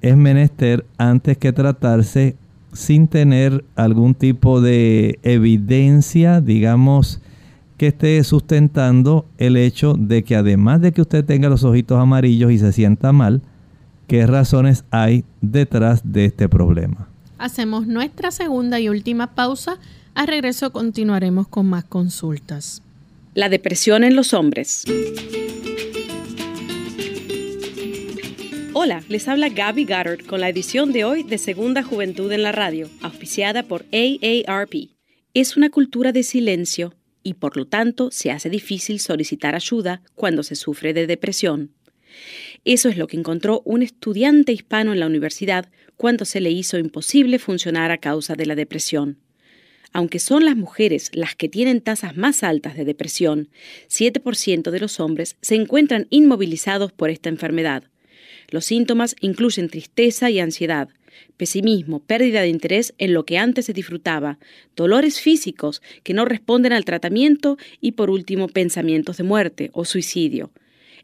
[0.05, 2.35] es menester antes que tratarse
[2.73, 7.21] sin tener algún tipo de evidencia, digamos,
[7.77, 12.51] que esté sustentando el hecho de que además de que usted tenga los ojitos amarillos
[12.51, 13.41] y se sienta mal,
[14.07, 17.07] qué razones hay detrás de este problema.
[17.37, 19.77] Hacemos nuestra segunda y última pausa.
[20.13, 22.81] A regreso continuaremos con más consultas.
[23.33, 24.85] La depresión en los hombres.
[28.73, 32.51] Hola, les habla Gaby Goddard con la edición de hoy de Segunda Juventud en la
[32.51, 34.89] Radio, auspiciada por AARP.
[35.33, 40.43] Es una cultura de silencio y por lo tanto se hace difícil solicitar ayuda cuando
[40.43, 41.71] se sufre de depresión.
[42.63, 46.77] Eso es lo que encontró un estudiante hispano en la universidad cuando se le hizo
[46.77, 49.17] imposible funcionar a causa de la depresión.
[49.93, 53.49] Aunque son las mujeres las que tienen tasas más altas de depresión,
[53.89, 57.83] 7% de los hombres se encuentran inmovilizados por esta enfermedad.
[58.49, 60.89] Los síntomas incluyen tristeza y ansiedad,
[61.37, 64.37] pesimismo, pérdida de interés en lo que antes se disfrutaba,
[64.75, 70.51] dolores físicos que no responden al tratamiento y por último pensamientos de muerte o suicidio.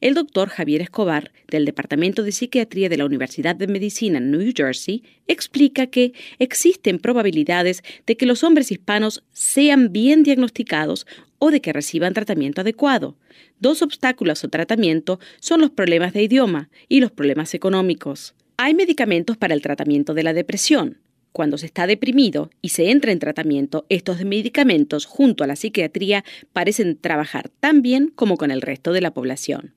[0.01, 4.51] El doctor Javier Escobar, del Departamento de Psiquiatría de la Universidad de Medicina en New
[4.57, 11.05] Jersey, explica que existen probabilidades de que los hombres hispanos sean bien diagnosticados
[11.37, 13.15] o de que reciban tratamiento adecuado.
[13.59, 18.33] Dos obstáculos al tratamiento son los problemas de idioma y los problemas económicos.
[18.57, 20.97] Hay medicamentos para el tratamiento de la depresión.
[21.31, 26.25] Cuando se está deprimido y se entra en tratamiento, estos medicamentos junto a la psiquiatría
[26.53, 29.75] parecen trabajar tan bien como con el resto de la población.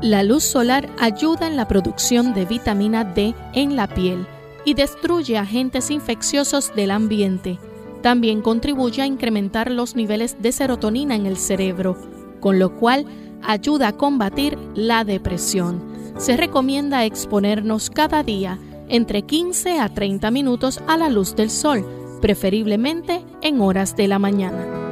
[0.03, 4.25] La luz solar ayuda en la producción de vitamina D en la piel
[4.65, 7.59] y destruye agentes infecciosos del ambiente.
[8.03, 11.99] También contribuye a incrementar los niveles de serotonina en el cerebro,
[12.39, 13.05] con lo cual
[13.45, 15.83] ayuda a combatir la depresión.
[16.19, 21.85] Se recomienda exponernos cada día entre 15 a 30 minutos a la luz del sol,
[22.21, 24.83] preferiblemente en horas de la mañana.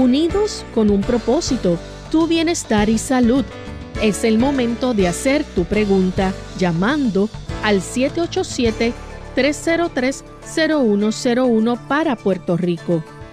[0.00, 1.78] unidos con un propósito,
[2.10, 3.44] tu bienestar y salud.
[4.02, 7.28] Es el momento de hacer tu pregunta llamando
[7.62, 7.82] al
[9.36, 13.04] 303-0101 para Puerto Rico.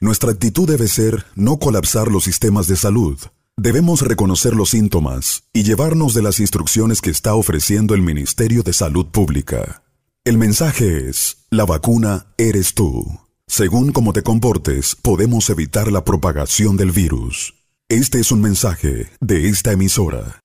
[0.00, 3.18] nuestra actitud debe ser no colapsar los sistemas de salud.
[3.56, 8.72] Debemos reconocer los síntomas y llevarnos de las instrucciones que está ofreciendo el Ministerio de
[8.72, 9.82] Salud Pública.
[10.24, 13.04] El mensaje es, la vacuna eres tú.
[13.46, 17.54] Según cómo te comportes, podemos evitar la propagación del virus.
[17.90, 20.40] Este es un mensaje de esta emisora.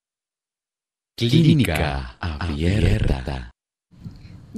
[1.16, 3.50] Clínica Abierta.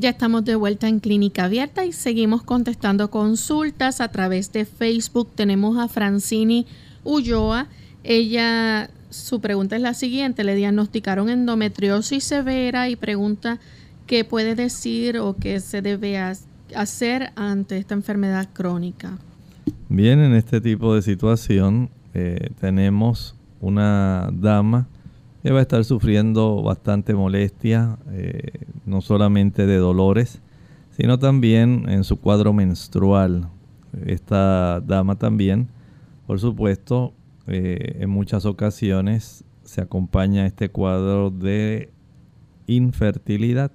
[0.01, 5.29] Ya estamos de vuelta en Clínica Abierta y seguimos contestando consultas a través de Facebook.
[5.35, 6.67] Tenemos a Francini
[7.03, 7.67] Ulloa.
[8.05, 10.45] Ella, su pregunta es la siguiente.
[10.45, 13.59] Le diagnosticaron endometriosis severa y pregunta
[14.07, 16.17] qué puede decir o qué se debe
[16.77, 19.19] hacer ante esta enfermedad crónica.
[19.89, 24.87] Bien, en este tipo de situación eh, tenemos una dama
[25.45, 30.43] va a estar sufriendo bastante molestia, eh, no solamente de dolores,
[30.91, 33.49] sino también en su cuadro menstrual.
[34.05, 35.69] Esta dama también,
[36.27, 37.15] por supuesto,
[37.47, 41.91] eh, en muchas ocasiones se acompaña este cuadro de
[42.67, 43.71] infertilidad.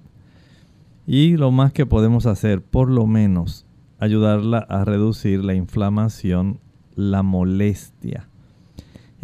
[1.06, 3.66] Y lo más que podemos hacer, por lo menos,
[3.98, 6.60] ayudarla a reducir la inflamación,
[6.94, 8.28] la molestia.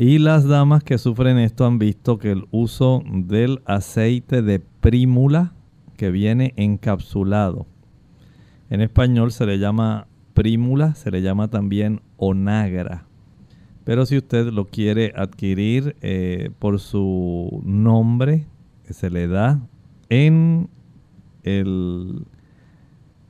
[0.03, 5.53] Y las damas que sufren esto han visto que el uso del aceite de prímula
[5.99, 7.67] que viene encapsulado.
[8.71, 13.05] En español se le llama prímula, se le llama también onagra.
[13.85, 18.47] Pero si usted lo quiere adquirir eh, por su nombre
[18.87, 19.61] que se le da
[20.09, 20.71] en
[21.43, 22.25] el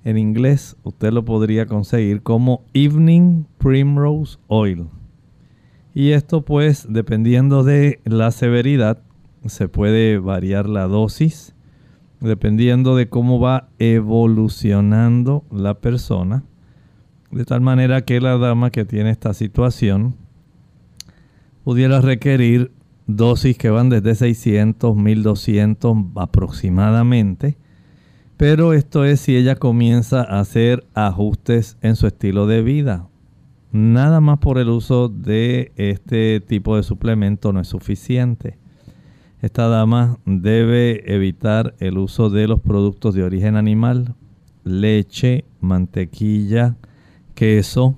[0.04, 4.86] en inglés, usted lo podría conseguir como Evening Primrose Oil.
[5.94, 9.02] Y esto pues dependiendo de la severidad
[9.46, 11.54] se puede variar la dosis
[12.20, 16.44] dependiendo de cómo va evolucionando la persona.
[17.30, 20.16] De tal manera que la dama que tiene esta situación
[21.64, 22.72] pudiera requerir
[23.06, 27.56] dosis que van desde 600, 1200 aproximadamente.
[28.36, 33.09] Pero esto es si ella comienza a hacer ajustes en su estilo de vida.
[33.72, 38.58] Nada más por el uso de este tipo de suplemento no es suficiente.
[39.40, 44.16] Esta dama debe evitar el uso de los productos de origen animal,
[44.64, 46.76] leche, mantequilla,
[47.34, 47.94] queso,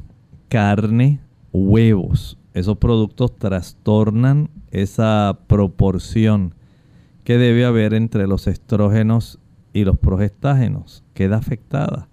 [0.48, 1.20] carne,
[1.52, 2.38] huevos.
[2.54, 6.54] Esos productos trastornan esa proporción
[7.24, 9.38] que debe haber entre los estrógenos
[9.72, 11.02] y los progestágenos.
[11.14, 12.08] Queda afectada.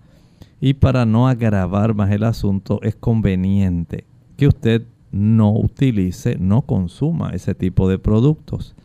[0.61, 4.05] Y para no agravar más el asunto, es conveniente
[4.35, 8.75] que usted no utilice, no consuma ese tipo de productos.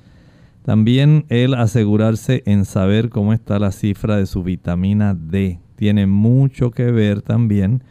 [0.62, 5.60] También el asegurarse en saber cómo está la cifra de su vitamina D.
[5.76, 7.82] Tiene mucho que ver también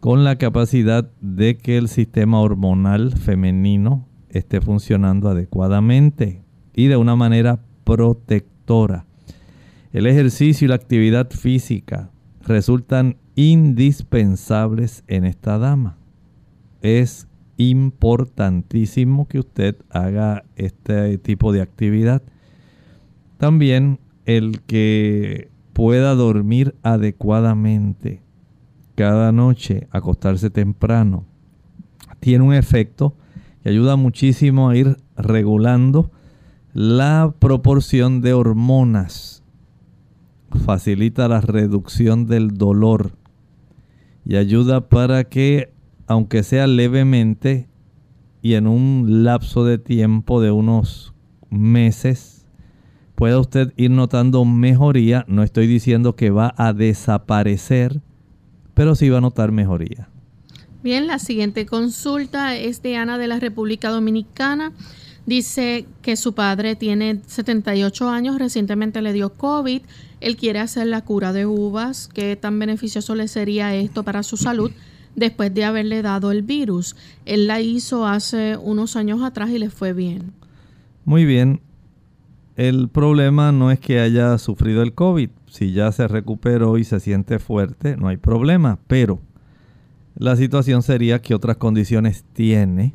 [0.00, 6.42] con la capacidad de que el sistema hormonal femenino esté funcionando adecuadamente
[6.74, 9.06] y de una manera protectora.
[9.92, 12.10] El ejercicio y la actividad física
[12.42, 15.96] resultan indispensables en esta dama.
[16.82, 22.20] Es importantísimo que usted haga este tipo de actividad.
[23.36, 28.22] También el que pueda dormir adecuadamente
[28.96, 31.24] cada noche, acostarse temprano,
[32.18, 33.14] tiene un efecto
[33.62, 36.10] que ayuda muchísimo a ir regulando
[36.72, 39.44] la proporción de hormonas.
[40.64, 43.17] Facilita la reducción del dolor
[44.28, 45.72] y ayuda para que,
[46.06, 47.66] aunque sea levemente
[48.42, 51.14] y en un lapso de tiempo de unos
[51.48, 52.46] meses,
[53.14, 55.24] pueda usted ir notando mejoría.
[55.28, 58.02] No estoy diciendo que va a desaparecer,
[58.74, 60.10] pero sí va a notar mejoría.
[60.82, 64.74] Bien, la siguiente consulta es de Ana de la República Dominicana.
[65.24, 69.80] Dice que su padre tiene 78 años, recientemente le dio COVID.
[70.20, 72.08] Él quiere hacer la cura de uvas.
[72.12, 74.70] ¿Qué tan beneficioso le sería esto para su salud
[75.14, 76.96] después de haberle dado el virus?
[77.24, 80.32] Él la hizo hace unos años atrás y le fue bien.
[81.04, 81.60] Muy bien.
[82.56, 85.30] El problema no es que haya sufrido el COVID.
[85.46, 88.78] Si ya se recuperó y se siente fuerte, no hay problema.
[88.88, 89.20] Pero
[90.16, 92.94] La situación sería que otras condiciones tiene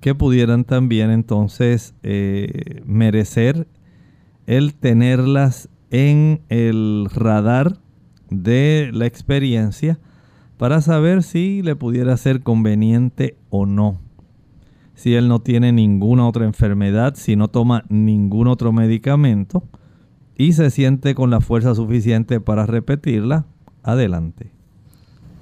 [0.00, 3.66] que pudieran también entonces eh, merecer
[4.46, 7.78] el tenerlas en el radar
[8.30, 9.98] de la experiencia
[10.56, 14.00] para saber si le pudiera ser conveniente o no.
[14.94, 19.62] Si él no tiene ninguna otra enfermedad, si no toma ningún otro medicamento
[20.36, 23.46] y se siente con la fuerza suficiente para repetirla,
[23.82, 24.50] adelante.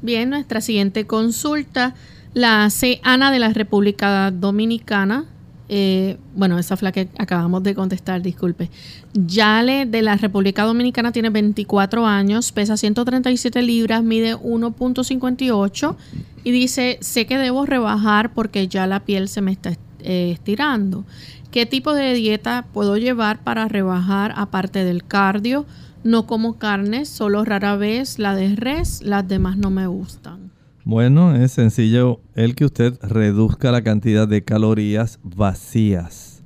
[0.02, 1.94] Bien, nuestra siguiente consulta
[2.34, 5.24] la hace Ana de la República Dominicana.
[5.68, 8.70] Eh, bueno, esa fue la que acabamos de contestar, disculpe.
[9.14, 15.96] Yale de la República Dominicana tiene 24 años, pesa 137 libras, mide 1.58
[16.44, 21.04] y dice, sé que debo rebajar porque ya la piel se me está eh, estirando.
[21.50, 25.66] ¿Qué tipo de dieta puedo llevar para rebajar aparte del cardio?
[26.04, 30.45] No como carne, solo rara vez la de res, las demás no me gustan.
[30.88, 36.44] Bueno, es sencillo el que usted reduzca la cantidad de calorías vacías.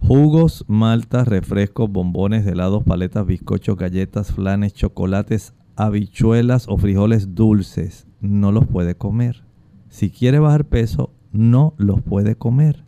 [0.00, 8.08] Jugos, maltas, refrescos, bombones, helados, paletas, bizcochos, galletas, flanes, chocolates, habichuelas o frijoles dulces.
[8.20, 9.44] No los puede comer.
[9.90, 12.82] Si quiere bajar peso, no los puede comer.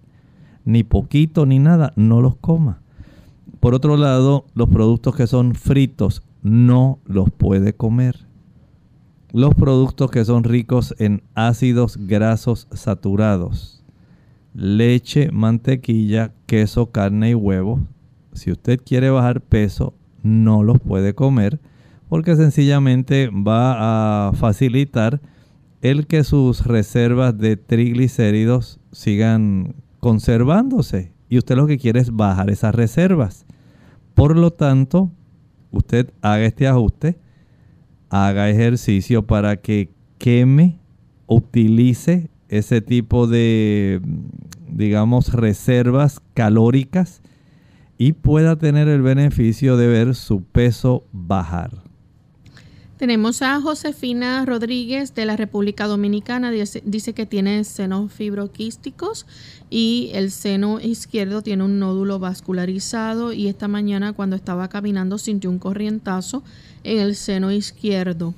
[0.64, 2.82] Ni poquito ni nada, no los coma.
[3.60, 8.28] Por otro lado, los productos que son fritos, no los puede comer
[9.32, 13.82] los productos que son ricos en ácidos grasos saturados,
[14.54, 17.80] leche, mantequilla, queso, carne y huevo.
[18.32, 21.60] Si usted quiere bajar peso, no los puede comer
[22.10, 25.20] porque sencillamente va a facilitar
[25.80, 32.50] el que sus reservas de triglicéridos sigan conservándose y usted lo que quiere es bajar
[32.50, 33.46] esas reservas.
[34.14, 35.12] Por lo tanto,
[35.70, 37.16] usted haga este ajuste
[38.10, 40.78] haga ejercicio para que queme,
[41.26, 44.02] utilice ese tipo de,
[44.68, 47.22] digamos, reservas calóricas
[47.96, 51.89] y pueda tener el beneficio de ver su peso bajar.
[53.00, 56.50] Tenemos a Josefina Rodríguez de la República Dominicana.
[56.50, 59.24] Dice, que tiene senos fibroquísticos
[59.70, 65.48] y el seno izquierdo tiene un nódulo vascularizado y esta mañana cuando estaba caminando sintió
[65.48, 66.42] un corrientazo
[66.84, 68.34] en el seno izquierdo.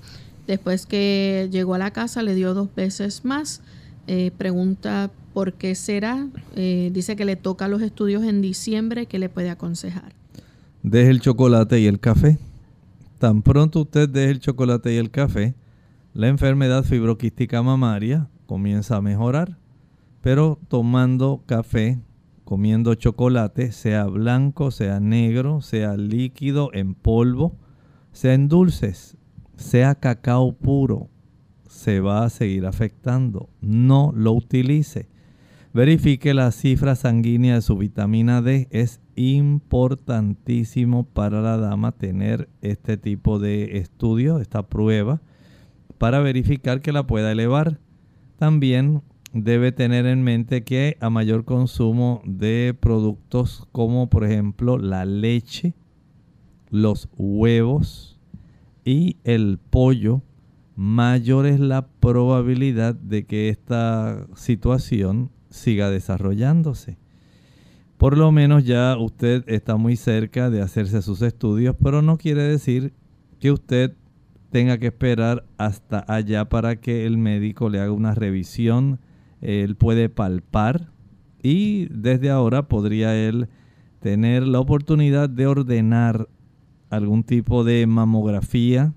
[0.46, 3.62] Después que llegó a la casa le dio dos veces más.
[4.06, 6.28] Eh, pregunta por qué será.
[6.54, 9.06] Eh, dice que le toca los estudios en diciembre.
[9.06, 10.12] ¿Qué le puede aconsejar?
[10.84, 12.38] Deje el chocolate y el café.
[13.22, 15.54] Tan pronto usted deje el chocolate y el café,
[16.12, 19.58] la enfermedad fibroquística mamaria comienza a mejorar.
[20.22, 22.00] Pero tomando café,
[22.42, 27.54] comiendo chocolate, sea blanco, sea negro, sea líquido, en polvo,
[28.10, 29.16] sea en dulces,
[29.54, 31.08] sea cacao puro,
[31.68, 33.48] se va a seguir afectando.
[33.60, 35.08] No lo utilice.
[35.72, 38.66] Verifique la cifra sanguínea de su vitamina D.
[38.72, 45.20] Es importantísimo para la dama tener este tipo de estudio, esta prueba,
[45.98, 47.78] para verificar que la pueda elevar.
[48.36, 49.02] También
[49.32, 55.74] debe tener en mente que a mayor consumo de productos como por ejemplo la leche,
[56.70, 58.20] los huevos
[58.84, 60.22] y el pollo,
[60.74, 66.98] mayor es la probabilidad de que esta situación siga desarrollándose.
[68.03, 72.42] Por lo menos ya usted está muy cerca de hacerse sus estudios, pero no quiere
[72.42, 72.94] decir
[73.38, 73.94] que usted
[74.50, 78.98] tenga que esperar hasta allá para que el médico le haga una revisión.
[79.40, 80.90] Él puede palpar
[81.44, 83.48] y desde ahora podría él
[84.00, 86.28] tener la oportunidad de ordenar
[86.90, 88.94] algún tipo de mamografía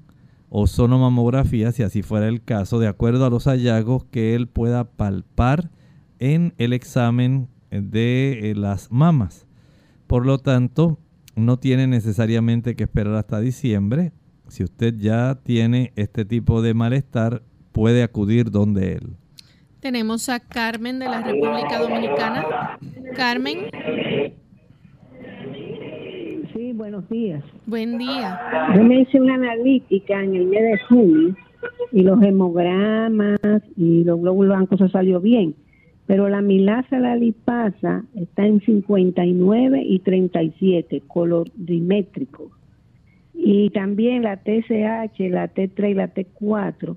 [0.50, 4.84] o sonomamografía, si así fuera el caso, de acuerdo a los hallazgos que él pueda
[4.84, 5.70] palpar
[6.18, 9.48] en el examen de eh, las mamas.
[10.08, 11.00] Por lo tanto,
[11.36, 14.12] no tiene necesariamente que esperar hasta diciembre.
[14.48, 17.42] Si usted ya tiene este tipo de malestar,
[17.72, 19.16] puede acudir donde él.
[19.80, 22.78] Tenemos a Carmen de la República Dominicana.
[23.16, 23.70] Carmen
[26.76, 27.44] buenos días.
[27.66, 28.40] Buen día.
[28.76, 31.36] Yo me hice una analítica en el mes de junio
[31.92, 33.40] y los hemogramas
[33.76, 35.56] y los glóbulos blancos se salió bien,
[36.08, 42.52] pero la milasa, la lipasa, está en 59 y 37, colorimétrico.
[43.34, 46.96] Y también la TSH, la T3 y la T4.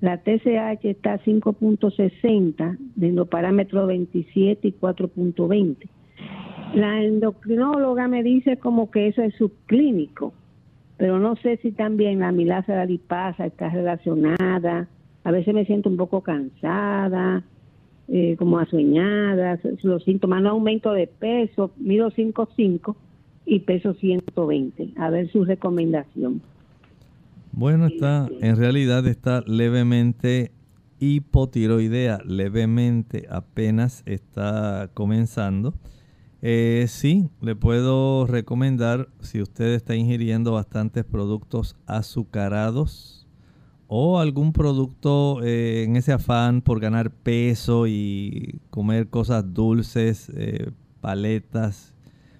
[0.00, 5.88] La TSH está a 5.60 de los parámetros 27 y 4.20
[6.74, 10.32] la endocrinóloga me dice como que eso es subclínico,
[10.96, 14.88] pero no sé si también la milasa la lipasa está relacionada
[15.24, 17.42] A veces me siento un poco cansada,
[18.08, 22.94] eh, como asueñada, los síntomas, no aumento de peso, mido 5'5
[23.44, 24.92] y peso 120.
[24.96, 26.42] A ver su recomendación.
[27.52, 30.52] Bueno, está, en realidad está levemente
[30.98, 35.74] hipotiroidea, levemente apenas está comenzando.
[36.42, 43.15] Eh, sí, le puedo recomendar si usted está ingiriendo bastantes productos azucarados
[43.88, 50.70] o algún producto eh, en ese afán por ganar peso y comer cosas dulces, eh,
[51.00, 51.94] paletas,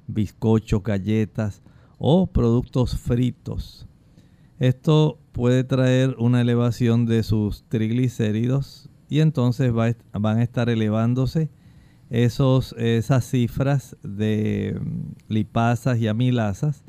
[0.07, 1.63] bizcochos, galletas
[1.99, 3.87] o productos fritos.
[4.59, 11.51] Esto puede traer una elevación de sus triglicéridos y entonces van a estar elevándose
[12.11, 16.85] esas cifras de mm, lipasas y amilasas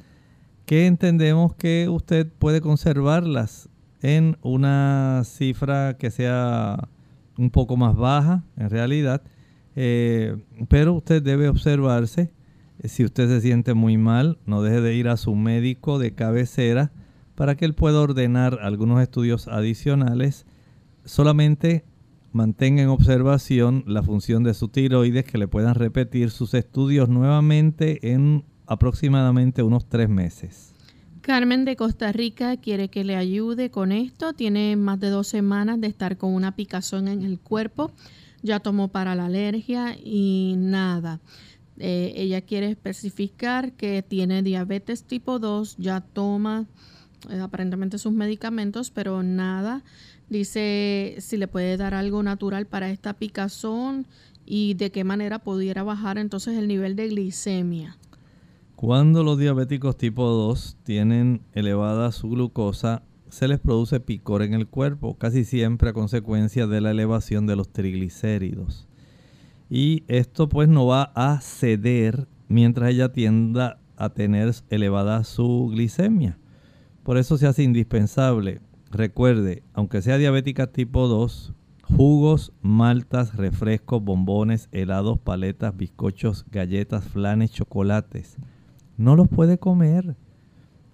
[0.66, 3.70] que entendemos que usted puede conservarlas
[4.02, 6.89] en una cifra que sea
[7.38, 9.22] un poco más baja en realidad,
[9.76, 10.38] eh,
[10.70, 12.32] pero usted debe observarse
[12.84, 16.91] si usted se siente muy mal, no deje de ir a su médico de cabecera
[17.36, 20.45] para que él pueda ordenar algunos estudios adicionales.
[21.04, 21.86] Solamente
[22.32, 28.14] mantenga en observación la función de su tiroides, que le puedan repetir sus estudios nuevamente
[28.14, 30.76] en aproximadamente unos tres meses.
[31.28, 34.32] Carmen de Costa Rica quiere que le ayude con esto.
[34.32, 37.91] Tiene más de dos semanas de estar con una picazón en el cuerpo.
[38.43, 41.19] Ya tomó para la alergia y nada.
[41.80, 46.65] Eh, ella quiere especificar que tiene diabetes tipo 2, ya toma
[47.30, 49.84] eh, aparentemente sus medicamentos, pero nada.
[50.30, 54.07] Dice si le puede dar algo natural para esta picazón
[54.45, 57.97] y de qué manera pudiera bajar entonces el nivel de glicemia.
[58.78, 64.67] Cuando los diabéticos tipo 2 tienen elevada su glucosa, se les produce picor en el
[64.67, 68.88] cuerpo, casi siempre a consecuencia de la elevación de los triglicéridos
[69.69, 76.38] y esto pues no va a ceder mientras ella tienda a tener elevada su glicemia.
[77.03, 78.61] Por eso se hace indispensable,
[78.91, 81.53] recuerde, aunque sea diabética tipo 2,
[81.84, 88.38] jugos, maltas, refrescos, bombones, helados, paletas, bizcochos, galletas, flanes, chocolates.
[88.98, 90.16] No los puede comer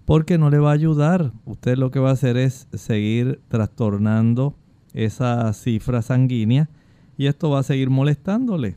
[0.04, 1.32] porque no le va a ayudar.
[1.44, 4.54] Usted lo que va a hacer es seguir trastornando
[4.92, 6.68] esa cifra sanguínea
[7.16, 8.76] y esto va a seguir molestándole.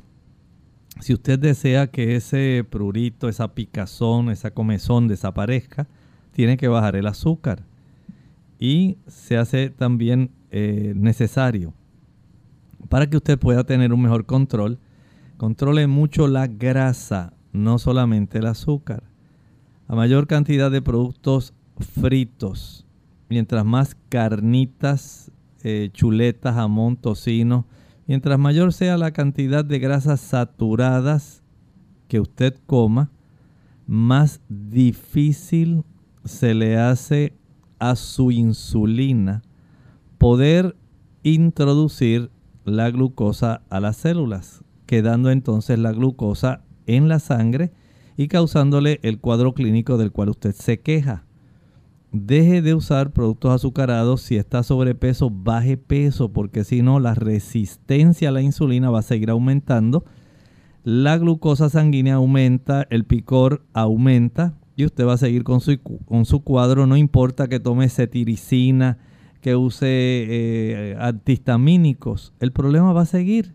[1.00, 5.88] Si usted desea que ese prurito, esa picazón, esa comezón desaparezca,
[6.32, 7.64] tiene que bajar el azúcar.
[8.60, 11.74] Y se hace también eh, necesario
[12.90, 14.80] para que usted pueda tener un mejor control.
[15.38, 19.04] Controle mucho la grasa, no solamente el azúcar.
[19.88, 22.86] A mayor cantidad de productos fritos,
[23.30, 25.32] mientras más carnitas,
[25.64, 27.66] eh, chuletas, jamón, tocino,
[28.08, 31.44] Mientras mayor sea la cantidad de grasas saturadas
[32.08, 33.12] que usted coma,
[33.86, 35.84] más difícil
[36.24, 37.34] se le hace
[37.80, 39.44] a su insulina
[40.18, 40.78] poder
[41.22, 42.32] introducir
[42.64, 47.74] la glucosa a las células, quedando entonces la glucosa en la sangre
[48.18, 51.24] y causándole el cuadro clínico del cual usted se queja.
[52.11, 54.22] Deje de usar productos azucarados.
[54.22, 59.03] Si está sobrepeso, baje peso, porque si no, la resistencia a la insulina va a
[59.03, 60.03] seguir aumentando.
[60.84, 66.26] La glucosa sanguínea aumenta, el picor aumenta y usted va a seguir con su, con
[66.26, 66.88] su cuadro.
[66.88, 68.97] No importa que tome cetiricina,
[69.41, 73.53] que use eh, antihistamínicos, el problema va a seguir.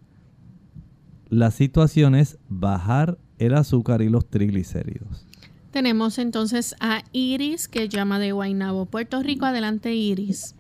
[1.31, 5.27] La situación es bajar el azúcar y los triglicéridos.
[5.73, 9.47] Tenemos entonces a Iris que llama de Guaynabo, Puerto Rico.
[9.47, 10.55] Adelante, Iris.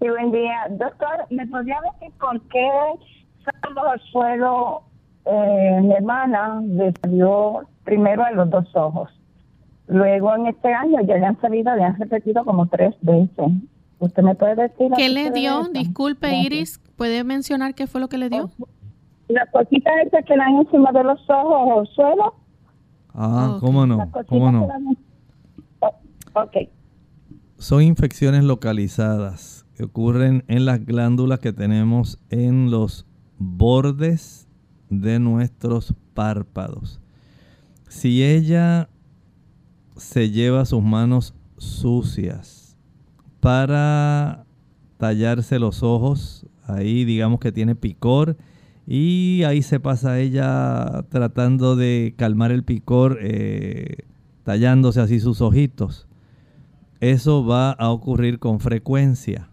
[0.00, 0.66] Sí, buen día.
[0.70, 2.68] Doctor, ¿me podría decir por qué
[3.64, 4.82] al suelo
[5.24, 9.10] eh, mi hermana le salió primero a los dos ojos?
[9.88, 13.52] Luego en este año ya le han salido, le han repetido como tres veces.
[13.98, 14.90] ¿Usted me puede decir?
[14.96, 15.68] ¿Qué le dio?
[15.72, 18.50] Disculpe, Iris, ¿puede mencionar qué fue lo que le dio?
[19.28, 22.42] La cosita esa que dan encima de los ojos o suelo
[23.14, 24.10] Ah, ¿cómo no?
[24.26, 24.68] ¿Cómo no?
[26.34, 26.56] Ok.
[27.58, 33.06] Son infecciones localizadas que ocurren en las glándulas que tenemos en los
[33.38, 34.48] bordes
[34.88, 37.00] de nuestros párpados.
[37.88, 38.88] Si ella
[39.96, 42.78] se lleva sus manos sucias
[43.40, 44.44] para
[44.96, 48.36] tallarse los ojos, ahí digamos que tiene picor,
[48.86, 54.04] y ahí se pasa ella tratando de calmar el picor, eh,
[54.44, 56.08] tallándose así sus ojitos.
[57.00, 59.48] Eso va a ocurrir con frecuencia.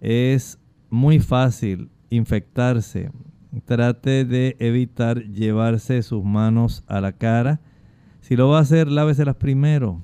[0.00, 0.58] es
[0.90, 3.10] muy fácil infectarse.
[3.64, 7.60] Trate de evitar llevarse sus manos a la cara.
[8.20, 10.00] Si lo va a hacer, láveselas primero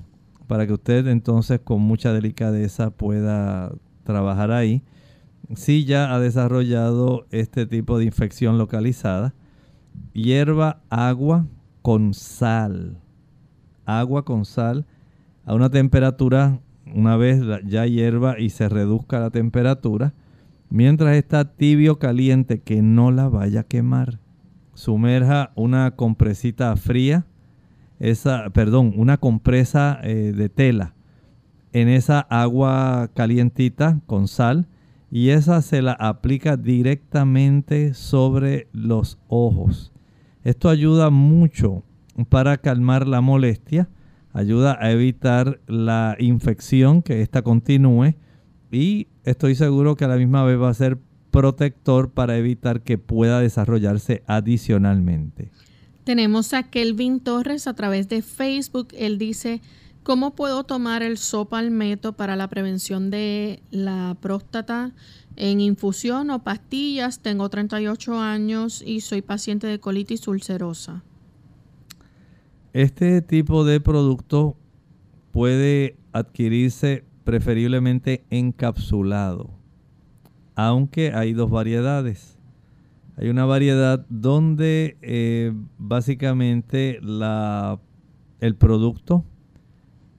[0.47, 3.71] para que usted entonces con mucha delicadeza pueda
[4.03, 4.83] trabajar ahí.
[5.55, 9.33] Si ya ha desarrollado este tipo de infección localizada,
[10.13, 11.45] hierva agua
[11.81, 12.97] con sal.
[13.85, 14.85] Agua con sal
[15.45, 16.59] a una temperatura,
[16.93, 20.13] una vez ya hierva y se reduzca la temperatura,
[20.69, 24.19] mientras está tibio caliente, que no la vaya a quemar.
[24.73, 27.25] Sumerja una compresita fría,
[27.99, 30.95] esa, perdón, una compresa eh, de tela
[31.73, 34.67] en esa agua calientita con sal
[35.13, 39.91] y esa se la aplica directamente sobre los ojos.
[40.43, 41.83] Esto ayuda mucho
[42.29, 43.89] para calmar la molestia,
[44.33, 48.15] ayuda a evitar la infección que ésta continúe
[48.71, 50.97] y estoy seguro que a la misma vez va a ser
[51.29, 55.51] protector para evitar que pueda desarrollarse adicionalmente.
[56.05, 58.87] Tenemos a Kelvin Torres a través de Facebook.
[58.97, 59.61] Él dice,
[60.03, 64.91] ¿cómo puedo tomar el sopalmeto para la prevención de la próstata
[65.35, 67.21] en infusión o pastillas?
[67.21, 71.03] Tengo 38 años y soy paciente de colitis ulcerosa.
[72.73, 74.57] Este tipo de producto
[75.31, 79.51] puede adquirirse preferiblemente encapsulado,
[80.55, 82.37] aunque hay dos variedades.
[83.15, 87.79] Hay una variedad donde eh, básicamente la,
[88.39, 89.23] el producto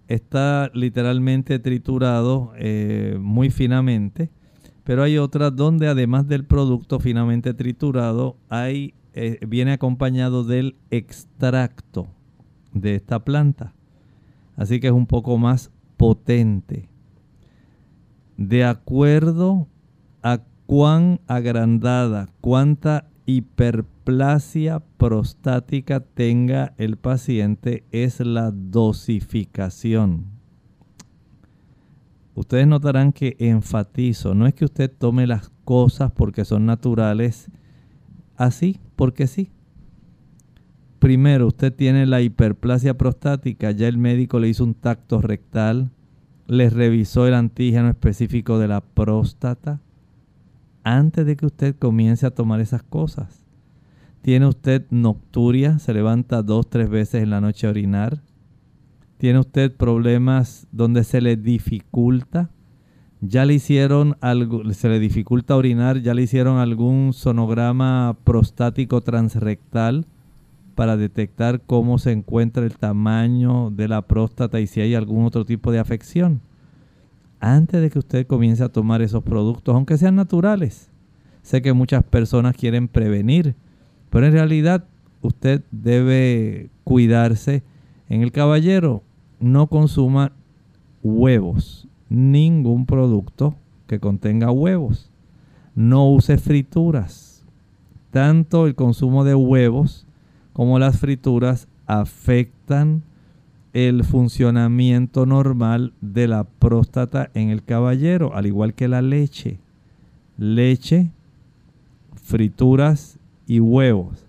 [0.09, 4.31] está literalmente triturado eh, muy finamente,
[4.85, 12.09] pero hay otra donde además del producto finamente triturado, hay, eh, viene acompañado del extracto
[12.73, 13.73] de esta planta.
[14.57, 16.89] Así que es un poco más potente.
[18.37, 19.69] De acuerdo
[20.23, 23.09] a cuán agrandada, cuánta
[24.05, 30.27] hiperplasia prostática tenga el paciente es la dosificación.
[32.35, 37.51] Ustedes notarán que enfatizo, no es que usted tome las cosas porque son naturales
[38.37, 39.51] así, porque sí
[40.99, 45.91] primero usted tiene la hiperplasia prostática, ya el médico le hizo un tacto rectal,
[46.47, 49.81] le revisó el antígeno específico de la próstata,
[50.83, 53.44] antes de que usted comience a tomar esas cosas.
[54.25, 55.79] ¿Tiene usted nocturia?
[55.79, 58.23] ¿Se levanta dos, tres veces en la noche a orinar?
[59.19, 62.49] ¿Tiene usted problemas donde se le dificulta?
[63.21, 66.01] ¿Ya le hicieron algo, se le dificulta orinar?
[66.01, 70.07] ¿Ya le hicieron algún sonograma prostático transrectal?
[70.75, 75.45] para detectar cómo se encuentra el tamaño de la próstata y si hay algún otro
[75.45, 76.41] tipo de afección.
[77.39, 80.91] Antes de que usted comience a tomar esos productos, aunque sean naturales.
[81.43, 83.55] Sé que muchas personas quieren prevenir,
[84.15, 84.85] pero en realidad
[85.23, 87.65] usted debe cuidarse.
[88.09, 89.03] En el caballero,
[89.41, 90.31] no consuma
[91.03, 93.57] huevos, ningún producto
[93.89, 95.11] que contenga huevos.
[95.75, 97.45] No use frituras.
[98.13, 100.07] Tanto el consumo de huevos
[100.53, 103.03] como las frituras afectan
[103.73, 109.59] el funcionamiento normal de la próstata en el caballero, al igual que la leche.
[110.39, 111.11] Leche,
[112.23, 114.25] frituras y huevos.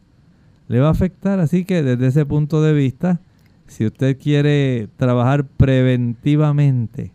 [0.67, 3.19] Le va a afectar, así que desde ese punto de vista,
[3.67, 7.11] si usted quiere trabajar preventivamente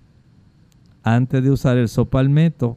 [1.02, 2.76] antes de usar el sopalmeto,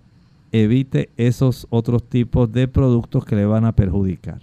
[0.52, 4.40] evite esos otros tipos de productos que le van a perjudicar.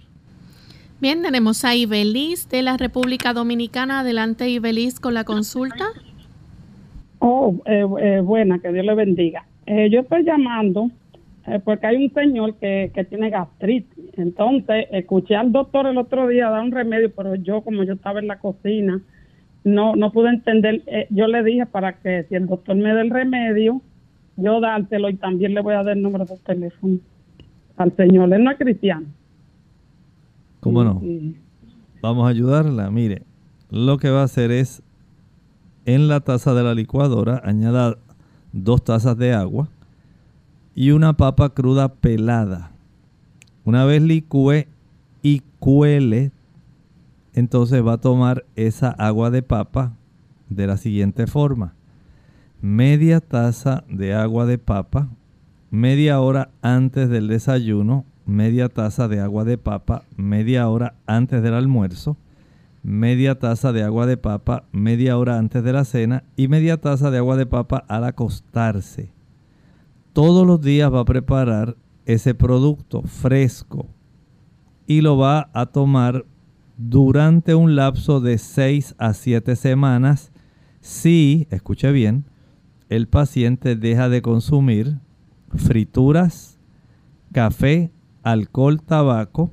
[0.99, 4.01] Bien, tenemos a Ibeliz de la República Dominicana.
[4.01, 5.85] Adelante, Ibeliz, con la consulta.
[7.17, 9.45] Oh, eh, eh, buena, que Dios le bendiga.
[9.65, 10.91] Eh, yo estoy llamando
[11.65, 14.05] porque hay un señor que, que tiene gastritis.
[14.17, 18.19] Entonces, escuché al doctor el otro día dar un remedio, pero yo, como yo estaba
[18.19, 19.01] en la cocina,
[19.63, 20.83] no, no pude entender.
[21.09, 23.81] yo le dije para que si el doctor me da el remedio,
[24.37, 26.99] yo dártelo y también le voy a dar el número de teléfono
[27.77, 28.33] al señor.
[28.33, 29.07] Él no es cristiano.
[30.59, 31.01] ¿Cómo no?
[32.01, 32.89] Vamos a ayudarla.
[32.91, 33.23] Mire,
[33.69, 34.83] lo que va a hacer es
[35.85, 37.97] en la taza de la licuadora añada
[38.53, 39.69] dos tazas de agua
[40.75, 42.71] y una papa cruda pelada.
[43.63, 44.67] Una vez licúe
[45.21, 46.31] y cuele,
[47.33, 49.93] entonces va a tomar esa agua de papa
[50.49, 51.73] de la siguiente forma.
[52.61, 55.09] Media taza de agua de papa,
[55.69, 61.53] media hora antes del desayuno media taza de agua de papa media hora antes del
[61.53, 62.17] almuerzo,
[62.83, 67.11] media taza de agua de papa media hora antes de la cena y media taza
[67.11, 69.09] de agua de papa al acostarse.
[70.13, 73.87] Todos los días va a preparar ese producto fresco
[74.87, 76.25] y lo va a tomar
[76.77, 80.31] durante un lapso de 6 a 7 semanas
[80.81, 82.25] si, escuche bien,
[82.89, 84.97] el paciente deja de consumir
[85.55, 86.59] frituras,
[87.31, 87.91] café,
[88.23, 89.51] alcohol, tabaco,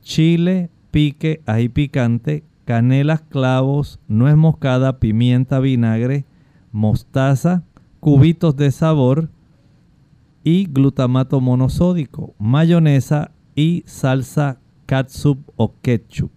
[0.00, 6.24] chile, pique, ají picante, canelas, clavos, nuez moscada, pimienta, vinagre,
[6.72, 7.64] mostaza,
[8.00, 9.30] cubitos de sabor
[10.46, 16.30] y glutamato monosódico, mayonesa y salsa catsup o ketchup.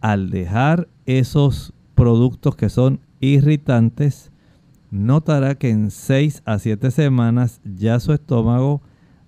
[0.00, 4.30] Al dejar esos productos que son irritantes,
[4.92, 8.82] notará que en 6 a 7 semanas ya su estómago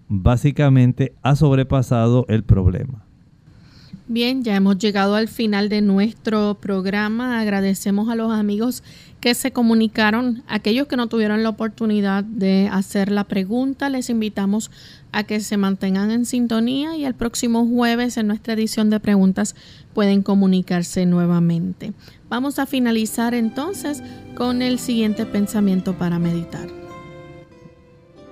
[0.07, 3.10] básicamente ha sobrepasado el problema.
[4.13, 7.39] Bien, ya hemos llegado al final de nuestro programa.
[7.39, 8.83] Agradecemos a los amigos
[9.21, 10.43] que se comunicaron.
[10.49, 14.73] Aquellos que no tuvieron la oportunidad de hacer la pregunta, les invitamos
[15.13, 19.55] a que se mantengan en sintonía y el próximo jueves en nuestra edición de preguntas
[19.95, 21.93] pueden comunicarse nuevamente.
[22.29, 24.03] Vamos a finalizar entonces
[24.35, 26.67] con el siguiente pensamiento para meditar.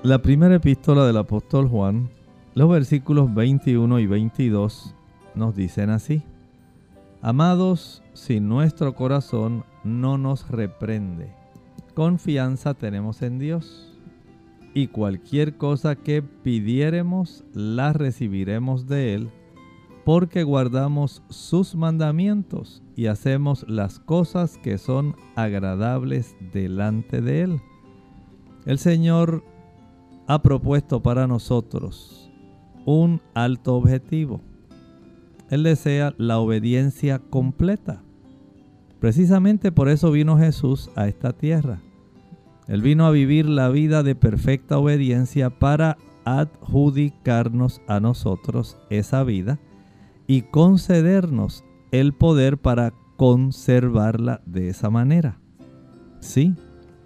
[0.03, 2.11] La primera epístola del apóstol Juan,
[2.57, 4.97] los versículos 21 y 22
[5.39, 6.23] nos dicen así.
[7.23, 11.33] Amados, si nuestro corazón no nos reprende,
[11.95, 13.99] confianza tenemos en Dios.
[14.75, 19.31] Y cualquier cosa que pidiéremos, la recibiremos de Él,
[20.05, 27.61] porque guardamos sus mandamientos y hacemos las cosas que son agradables delante de Él.
[28.65, 29.43] El Señor
[30.27, 32.31] ha propuesto para nosotros
[32.85, 34.41] un alto objetivo
[35.51, 38.03] él desea la obediencia completa.
[39.01, 41.81] Precisamente por eso vino Jesús a esta tierra.
[42.67, 49.59] Él vino a vivir la vida de perfecta obediencia para adjudicarnos a nosotros esa vida
[50.27, 55.41] y concedernos el poder para conservarla de esa manera.
[56.21, 56.55] Sí,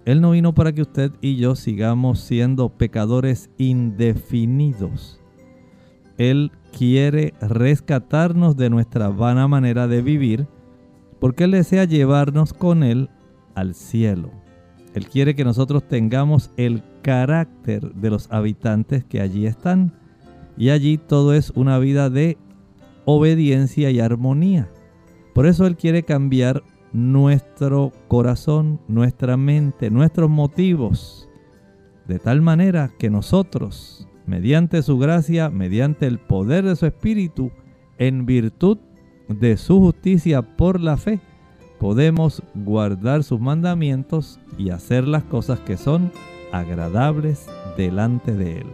[0.05, 5.21] Él no vino para que usted y yo sigamos siendo pecadores indefinidos.
[6.17, 10.47] Él quiere rescatarnos de nuestra vana manera de vivir
[11.19, 13.09] porque Él desea llevarnos con Él
[13.55, 14.31] al cielo.
[14.93, 19.93] Él quiere que nosotros tengamos el carácter de los habitantes que allí están.
[20.57, 22.37] Y allí todo es una vida de
[23.05, 24.69] obediencia y armonía.
[25.33, 26.61] Por eso Él quiere cambiar
[26.91, 31.27] nuestro corazón, nuestra mente, nuestros motivos,
[32.07, 37.51] de tal manera que nosotros mediante su gracia, mediante el poder de su Espíritu,
[37.97, 38.77] en virtud
[39.27, 41.19] de su justicia por la fe,
[41.79, 46.11] podemos guardar sus mandamientos y hacer las cosas que son
[46.51, 47.45] agradables
[47.77, 48.67] delante de Él.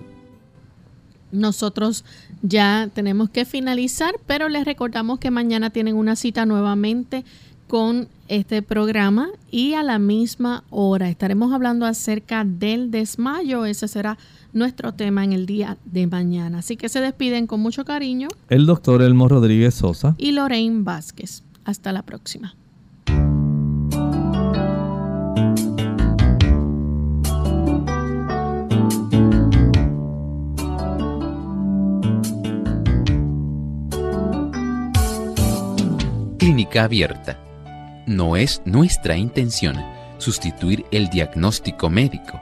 [1.32, 2.06] Nosotros
[2.42, 7.24] ya tenemos que finalizar, pero les recordamos que mañana tienen una cita nuevamente
[7.68, 13.66] con este programa y a la misma hora estaremos hablando acerca del desmayo.
[13.66, 14.18] Ese será
[14.54, 16.60] nuestro tema en el día de mañana.
[16.60, 18.28] Así que se despiden con mucho cariño.
[18.50, 20.16] El doctor Elmo Rodríguez Sosa.
[20.18, 21.44] Y Lorraine Vázquez.
[21.66, 22.56] Hasta la próxima.
[36.38, 37.38] Clínica abierta.
[38.08, 39.76] No es nuestra intención
[40.18, 42.42] sustituir el diagnóstico médico